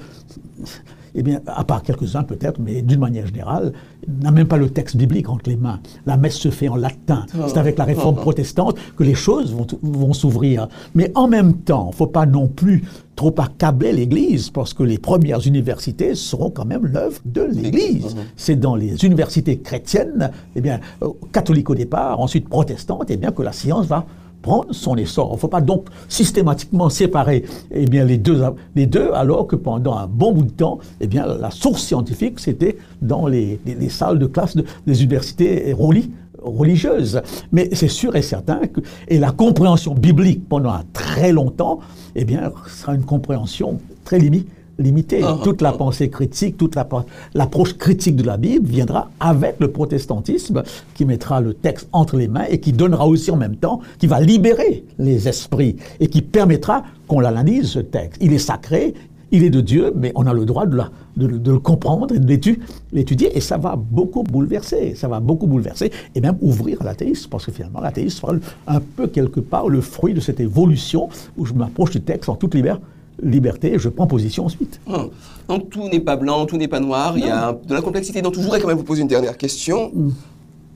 eh 1.17 1.23
bien, 1.23 1.41
à 1.47 1.63
part 1.63 1.82
quelques-uns 1.82 2.23
peut-être, 2.23 2.60
mais 2.60 2.82
d'une 2.84 2.99
manière 2.99 3.25
générale, 3.25 3.73
n'a 4.21 4.32
même 4.32 4.47
pas 4.47 4.58
le 4.58 4.69
texte 4.69 4.95
biblique 4.95 5.27
entre 5.30 5.49
les 5.49 5.58
mains. 5.58 5.80
La 6.06 6.15
messe 6.15 6.36
se 6.36 6.49
fait 6.49 6.69
en 6.69 6.75
latin. 6.75 7.25
C'est 7.47 7.58
avec 7.58 7.77
la 7.77 7.86
réforme 7.86 8.15
protestante 8.15 8.77
que 8.95 9.03
les 9.03 9.15
choses 9.15 9.53
vont, 9.53 9.65
vont 9.82 10.13
s'ouvrir. 10.13 10.67
Mais 10.93 11.12
en 11.15 11.27
même 11.27 11.56
temps, 11.56 11.88
il 11.88 11.93
ne 11.93 11.95
faut 11.95 12.08
pas 12.08 12.27
non 12.27 12.47
plus 12.47 12.84
trop 13.15 13.34
accabler 13.39 13.93
l'Église, 13.93 14.51
parce 14.51 14.75
que 14.75 14.84
les 14.84 14.99
premières 14.99 15.45
universités 15.45 16.13
seront 16.13 16.51
quand 16.51 16.65
même 16.65 16.86
l'œuvre 16.86 17.19
de 17.25 17.41
l'Église. 17.41 18.15
C'est 18.36 18.56
dans 18.56 18.75
les 18.75 19.03
universités 19.03 19.58
chrétiennes, 19.58 20.30
eh 20.56 20.62
bien, 20.62 20.80
euh, 21.01 21.10
catholiques 21.34 21.71
au 21.71 21.75
départ, 21.75 22.19
ensuite 22.19 22.47
protestantes, 22.47 23.10
eh 23.10 23.17
bien, 23.17 23.32
que 23.32 23.41
la 23.41 23.53
science 23.53 23.88
va 23.88 24.06
prendre 24.41 24.67
son 24.71 24.95
essor. 24.95 25.30
Il 25.32 25.36
ne 25.36 25.39
faut 25.39 25.47
pas 25.47 25.62
donc 25.62 25.88
systématiquement 26.08 26.89
séparer 26.89 27.43
eh 27.71 27.86
les, 27.86 28.17
deux, 28.17 29.12
alors 29.13 29.47
que 29.47 29.56
pendant 29.56 29.95
un 29.97 30.08
bon 30.08 30.32
bout 30.34 30.43
de 30.43 30.52
temps, 30.52 30.80
eh 31.02 31.08
la 31.39 31.52
source 31.52 31.84
scientifique, 31.84 32.39
c'était 32.39 32.78
dans 33.02 33.28
les, 33.28 33.60
les- 33.65 33.76
les 33.76 33.89
salles 33.89 34.19
de 34.19 34.26
classe 34.28 34.56
de- 34.56 34.65
des 34.86 35.02
universités 35.04 35.73
reli- 35.73 36.12
religieuses. 36.41 37.21
Mais 37.52 37.69
c'est 37.73 37.88
sûr 37.88 38.15
et 38.15 38.21
certain 38.21 38.62
que 38.67 38.82
la 39.19 39.32
compréhension 39.32 39.93
biblique 39.93 40.47
pendant 40.47 40.69
un 40.71 40.84
très 40.93 41.32
longtemps, 41.32 41.80
eh 42.15 42.26
bien, 42.26 42.52
sera 42.67 42.95
une 42.95 43.04
compréhension 43.06 43.80
très 44.04 44.19
limitée 44.19 44.47
limitée. 44.79 45.21
Ah, 45.23 45.37
toute 45.43 45.61
la 45.61 45.69
ah. 45.69 45.73
pensée 45.73 46.09
critique, 46.09 46.57
toute 46.57 46.75
la 46.75 46.87
l'approche 47.33 47.77
critique 47.77 48.15
de 48.15 48.23
la 48.23 48.37
Bible 48.37 48.67
viendra 48.67 49.09
avec 49.19 49.55
le 49.59 49.69
protestantisme 49.71 50.63
qui 50.93 51.05
mettra 51.05 51.41
le 51.41 51.53
texte 51.53 51.87
entre 51.91 52.15
les 52.17 52.27
mains 52.27 52.45
et 52.49 52.59
qui 52.59 52.73
donnera 52.73 53.07
aussi 53.07 53.31
en 53.31 53.37
même 53.37 53.55
temps, 53.55 53.79
qui 53.99 54.07
va 54.07 54.19
libérer 54.19 54.83
les 54.99 55.27
esprits 55.27 55.75
et 55.99 56.07
qui 56.07 56.21
permettra 56.21 56.83
qu'on 57.07 57.19
l'analyse 57.19 57.69
ce 57.69 57.79
texte. 57.79 58.19
Il 58.21 58.33
est 58.33 58.37
sacré, 58.39 58.93
il 59.31 59.43
est 59.43 59.49
de 59.49 59.59
Dieu, 59.61 59.91
mais 59.95 60.11
on 60.15 60.25
a 60.25 60.33
le 60.33 60.45
droit 60.45 60.65
de, 60.65 60.77
la- 60.77 60.91
de 61.17 61.25
le- 61.27 61.39
de 61.39 61.51
le 61.51 61.59
comprendre 61.59 62.13
et 62.15 62.19
de 62.19 62.27
l'étu- 62.27 62.59
l'étudier 62.93 63.35
et 63.35 63.41
ça 63.41 63.57
va 63.57 63.75
beaucoup 63.75 64.23
bouleverser, 64.23 64.95
ça 64.95 65.07
va 65.07 65.19
beaucoup 65.19 65.47
bouleverser 65.47 65.91
et 66.15 66.21
même 66.21 66.37
ouvrir 66.41 66.81
à 66.81 66.85
l'athéisme 66.85 67.27
parce 67.29 67.45
que 67.45 67.51
finalement 67.51 67.81
l'athéisme 67.81 68.19
sera 68.21 68.33
un 68.67 68.79
peu 68.79 69.07
quelque 69.07 69.39
part 69.41 69.67
le 69.69 69.81
fruit 69.81 70.13
de 70.13 70.19
cette 70.21 70.39
évolution 70.39 71.09
où 71.37 71.45
je 71.45 71.53
m'approche 71.53 71.91
du 71.91 72.01
texte 72.01 72.29
en 72.29 72.35
toute 72.35 72.53
liberté 72.55 72.81
liberté, 73.21 73.77
je 73.80 73.89
prends 73.89 74.08
position 74.08 74.45
ensuite. 74.45 74.80
Hum. 74.88 75.10
Donc 75.47 75.69
tout 75.69 75.88
n'est 75.89 75.99
pas 75.99 76.15
blanc, 76.15 76.45
tout 76.45 76.58
n'est 76.58 76.67
pas 76.67 76.80
noir, 76.80 77.17
il 77.17 77.25
y 77.25 77.30
a 77.30 77.53
de 77.53 77.73
la 77.73 77.82
complexité. 77.82 78.21
Donc 78.21 78.36
je 78.36 78.41
voudrais 78.41 78.60
quand 78.60 78.67
même 78.67 78.77
vous 78.77 78.84
poser 78.84 79.01
une 79.01 79.08
dernière 79.08 79.38
question, 79.38 79.91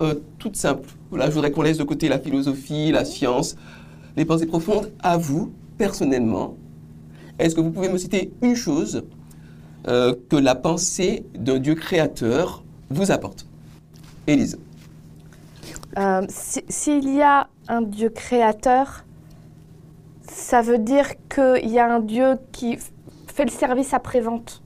euh, 0.02 0.16
toute 0.40 0.56
simple. 0.56 0.90
Voilà, 1.10 1.28
je 1.28 1.32
voudrais 1.34 1.52
qu'on 1.52 1.62
laisse 1.62 1.78
de 1.78 1.84
côté 1.84 2.10
la 2.10 2.20
philosophie, 2.20 2.92
la 2.92 3.06
science, 3.06 3.56
les 4.18 4.26
pensées 4.26 4.46
profondes. 4.48 4.92
À 5.04 5.18
vous, 5.18 5.52
personnellement, 5.78 6.56
est-ce 7.38 7.54
que 7.56 7.62
vous 7.62 7.72
pouvez 7.72 7.90
me 7.90 7.98
citer 7.98 8.32
une 8.42 8.56
chose 8.56 9.04
euh, 9.88 10.16
que 10.30 10.36
la 10.36 10.56
pensée 10.56 11.24
d'un 11.38 11.60
Dieu 11.60 11.76
créateur 11.76 12.64
vous 12.90 13.12
apporte? 13.12 13.46
Élise. 14.28 14.58
Euh, 15.98 16.22
si- 16.30 16.64
S'il 16.70 17.14
y 17.14 17.22
a 17.22 17.48
un 17.68 17.82
Dieu 17.82 18.10
créateur, 18.10 19.04
ça 20.32 20.62
veut 20.62 20.78
dire 20.78 21.08
qu'il 21.30 21.70
y 21.70 21.80
a 21.80 21.94
un 21.94 22.00
Dieu 22.00 22.38
qui 22.52 22.78
fait 23.28 23.46
le 23.46 23.52
service 23.52 23.94
après-vente. 23.94 24.64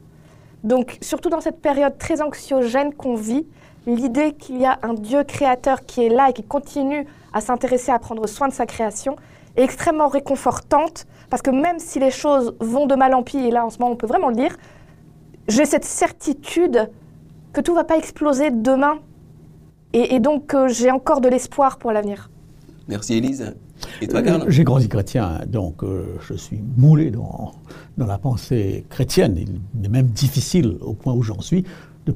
Donc, 0.64 0.98
surtout 1.02 1.30
dans 1.30 1.42
cette 1.42 1.62
période 1.62 1.98
très 1.98 2.22
anxiogène 2.22 2.94
qu'on 2.94 3.16
vit, 3.16 3.46
l'idée 3.86 4.34
qu'il 4.34 4.60
y 4.60 4.66
a 4.66 4.80
un 4.84 4.94
Dieu 4.94 5.24
créateur 5.24 5.82
qui 5.86 6.04
est 6.04 6.10
là 6.10 6.30
et 6.30 6.34
qui 6.34 6.44
continue 6.44 7.06
à 7.34 7.42
s'intéresser 7.42 7.92
à 7.92 8.00
prendre 8.00 8.28
soin 8.28 8.48
de 8.48 8.54
sa 8.54 8.66
création 8.66 9.16
est 9.56 9.64
extrêmement 9.64 10.08
réconfortante 10.08 11.06
parce 11.30 11.42
que 11.42 11.52
même 11.52 11.80
si 11.80 12.00
les 12.00 12.12
choses 12.12 12.56
vont 12.60 12.88
de 12.88 12.96
mal 12.96 13.14
en 13.14 13.24
pis, 13.24 13.38
et 13.38 13.52
là 13.52 13.66
en 13.66 13.70
ce 13.70 13.80
moment 13.80 13.92
on 13.92 13.96
peut 13.96 14.08
vraiment 14.08 14.30
le 14.30 14.36
dire, 14.36 14.56
j'ai 15.48 15.66
cette 15.66 15.86
certitude 15.86 16.90
que 17.54 17.62
tout 17.62 17.74
va 17.74 17.84
pas 17.84 17.98
exploser 17.98 18.52
demain 18.52 19.00
et, 19.94 20.20
donc 20.20 20.54
euh, 20.54 20.68
j'ai 20.68 20.92
encore 20.92 21.22
de 21.22 21.30
l'espoir 21.30 21.78
pour 21.78 21.92
l'avenir. 21.92 22.30
Merci 22.88 23.16
Élise. 23.16 23.56
Et 24.02 24.08
Euh, 24.14 24.46
J'ai 24.48 24.64
grandi 24.64 24.88
chrétien, 24.88 25.42
donc 25.48 25.84
euh, 25.84 26.18
je 26.28 26.34
suis 26.34 26.62
moulé 26.78 27.12
dans, 27.12 27.54
dans 27.98 28.06
la 28.06 28.18
pensée 28.18 28.86
chrétienne. 28.90 29.38
Il 29.38 29.86
est 29.86 29.90
même 29.90 30.08
difficile, 30.08 30.78
au 30.82 30.94
point 30.94 31.14
où 31.14 31.22
j'en 31.22 31.42
suis, 31.42 31.64
de 32.06 32.16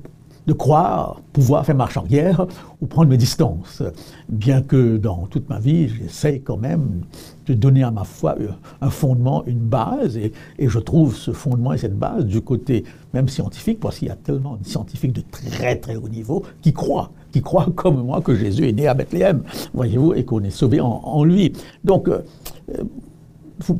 de 0.49 0.53
croire 0.53 1.21
pouvoir 1.31 1.63
faire 1.63 1.75
marche 1.75 1.95
arrière 1.95 2.47
ou 2.81 2.87
prendre 2.87 3.07
mes 3.09 3.17
distances. 3.17 3.83
Bien 4.29 4.63
que 4.63 4.97
dans 4.97 5.27
toute 5.27 5.47
ma 5.47 5.59
vie, 5.59 5.89
j'essaie 5.89 6.39
quand 6.39 6.57
même 6.57 7.01
de 7.45 7.53
donner 7.53 7.83
à 7.83 7.91
ma 7.91 8.03
foi 8.03 8.35
un 8.81 8.89
fondement, 8.89 9.45
une 9.45 9.59
base, 9.59 10.17
et, 10.17 10.33
je 10.59 10.79
trouve 10.79 11.15
ce 11.15 11.33
fondement 11.33 11.73
et 11.73 11.77
cette 11.77 11.97
base 11.97 12.25
du 12.25 12.41
côté 12.41 12.83
même 13.13 13.27
scientifique, 13.27 13.79
parce 13.79 13.99
qu'il 13.99 14.07
y 14.07 14.11
a 14.11 14.15
tellement 14.15 14.55
de 14.55 14.65
scientifiques 14.65 15.13
de 15.13 15.21
très 15.29 15.75
très 15.75 15.95
haut 15.95 16.09
niveau 16.09 16.43
qui 16.63 16.73
croient, 16.73 17.11
qui 17.31 17.41
croient 17.41 17.69
comme 17.75 18.03
moi 18.03 18.21
que 18.21 18.35
Jésus 18.35 18.67
est 18.67 18.73
né 18.73 18.87
à 18.87 18.93
Bethléem, 18.93 19.43
voyez-vous, 19.73 20.13
et 20.13 20.25
qu'on 20.25 20.43
est 20.43 20.49
sauvé 20.49 20.79
en, 20.81 21.23
lui. 21.23 21.53
Donc, 21.83 22.07
euh, 22.07 22.21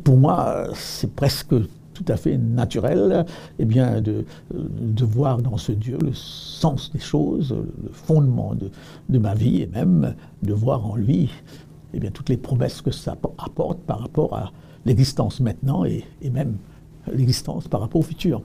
pour 0.04 0.16
moi, 0.16 0.68
c'est 0.74 1.12
presque 1.14 1.54
tout 1.94 2.04
à 2.08 2.16
fait 2.16 2.38
naturel 2.38 3.26
eh 3.58 3.64
bien, 3.64 4.00
de, 4.00 4.24
de, 4.54 5.04
voir 5.04 5.38
dans 5.38 5.58
ce 5.58 5.72
Dieu 5.72 5.98
le 6.00 6.12
sens 6.14 6.90
des 6.92 6.98
choses, 6.98 7.52
le 7.52 7.90
fondement 7.92 8.54
de, 8.54 8.70
de 9.08 9.18
ma 9.18 9.34
vie, 9.34 9.62
et 9.62 9.66
même 9.66 10.14
de 10.42 10.54
voir 10.54 10.86
en 10.86 10.96
lui 10.96 11.30
eh 11.92 12.00
bien, 12.00 12.10
toutes 12.10 12.28
les 12.28 12.36
promesses 12.36 12.80
que 12.80 12.90
ça 12.90 13.16
apporte 13.38 13.80
par 13.80 14.00
rapport 14.00 14.34
à 14.34 14.52
l'existence 14.86 15.40
maintenant 15.40 15.84
et, 15.84 16.04
et 16.22 16.30
même 16.30 16.56
l'existence 17.12 17.68
par 17.68 17.80
rapport 17.80 18.00
au 18.00 18.04
futur. 18.04 18.42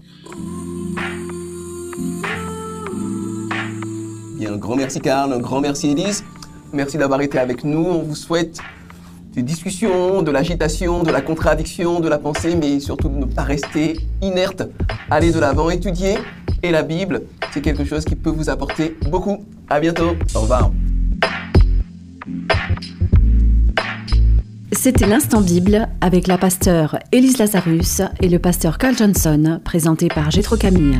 Un 4.47 4.57
grand 4.57 4.75
merci 4.75 4.99
Karl, 4.99 5.33
un 5.33 5.39
grand 5.39 5.61
merci 5.61 5.89
Elise. 5.89 6.23
Merci 6.73 6.97
d'avoir 6.97 7.21
été 7.21 7.39
avec 7.39 7.63
nous. 7.63 7.85
On 7.85 8.03
vous 8.03 8.15
souhaite 8.15 8.59
des 9.33 9.41
discussions, 9.41 10.21
de 10.21 10.31
l'agitation, 10.31 11.03
de 11.03 11.11
la 11.11 11.21
contradiction, 11.21 11.99
de 11.99 12.07
la 12.07 12.17
pensée, 12.17 12.55
mais 12.55 12.79
surtout 12.79 13.09
de 13.09 13.17
ne 13.17 13.25
pas 13.25 13.43
rester 13.43 13.99
inerte. 14.21 14.63
Aller 15.09 15.31
de 15.31 15.39
l'avant, 15.39 15.69
étudier. 15.69 16.15
Et 16.63 16.71
la 16.71 16.83
Bible, 16.83 17.23
c'est 17.53 17.61
quelque 17.61 17.85
chose 17.85 18.05
qui 18.05 18.15
peut 18.15 18.29
vous 18.29 18.49
apporter 18.49 18.97
beaucoup. 19.09 19.43
À 19.69 19.79
bientôt. 19.79 20.15
Au 20.33 20.41
revoir. 20.41 20.71
C'était 24.71 25.07
l'instant 25.07 25.41
Bible 25.41 25.87
avec 26.01 26.27
la 26.27 26.37
pasteur 26.37 26.99
Elise 27.11 27.37
Lazarus 27.37 28.01
et 28.21 28.29
le 28.29 28.39
pasteur 28.39 28.77
Carl 28.77 28.95
Johnson, 28.95 29.59
présenté 29.63 30.07
par 30.07 30.31
Gétro 30.31 30.57
Camille. 30.57 30.99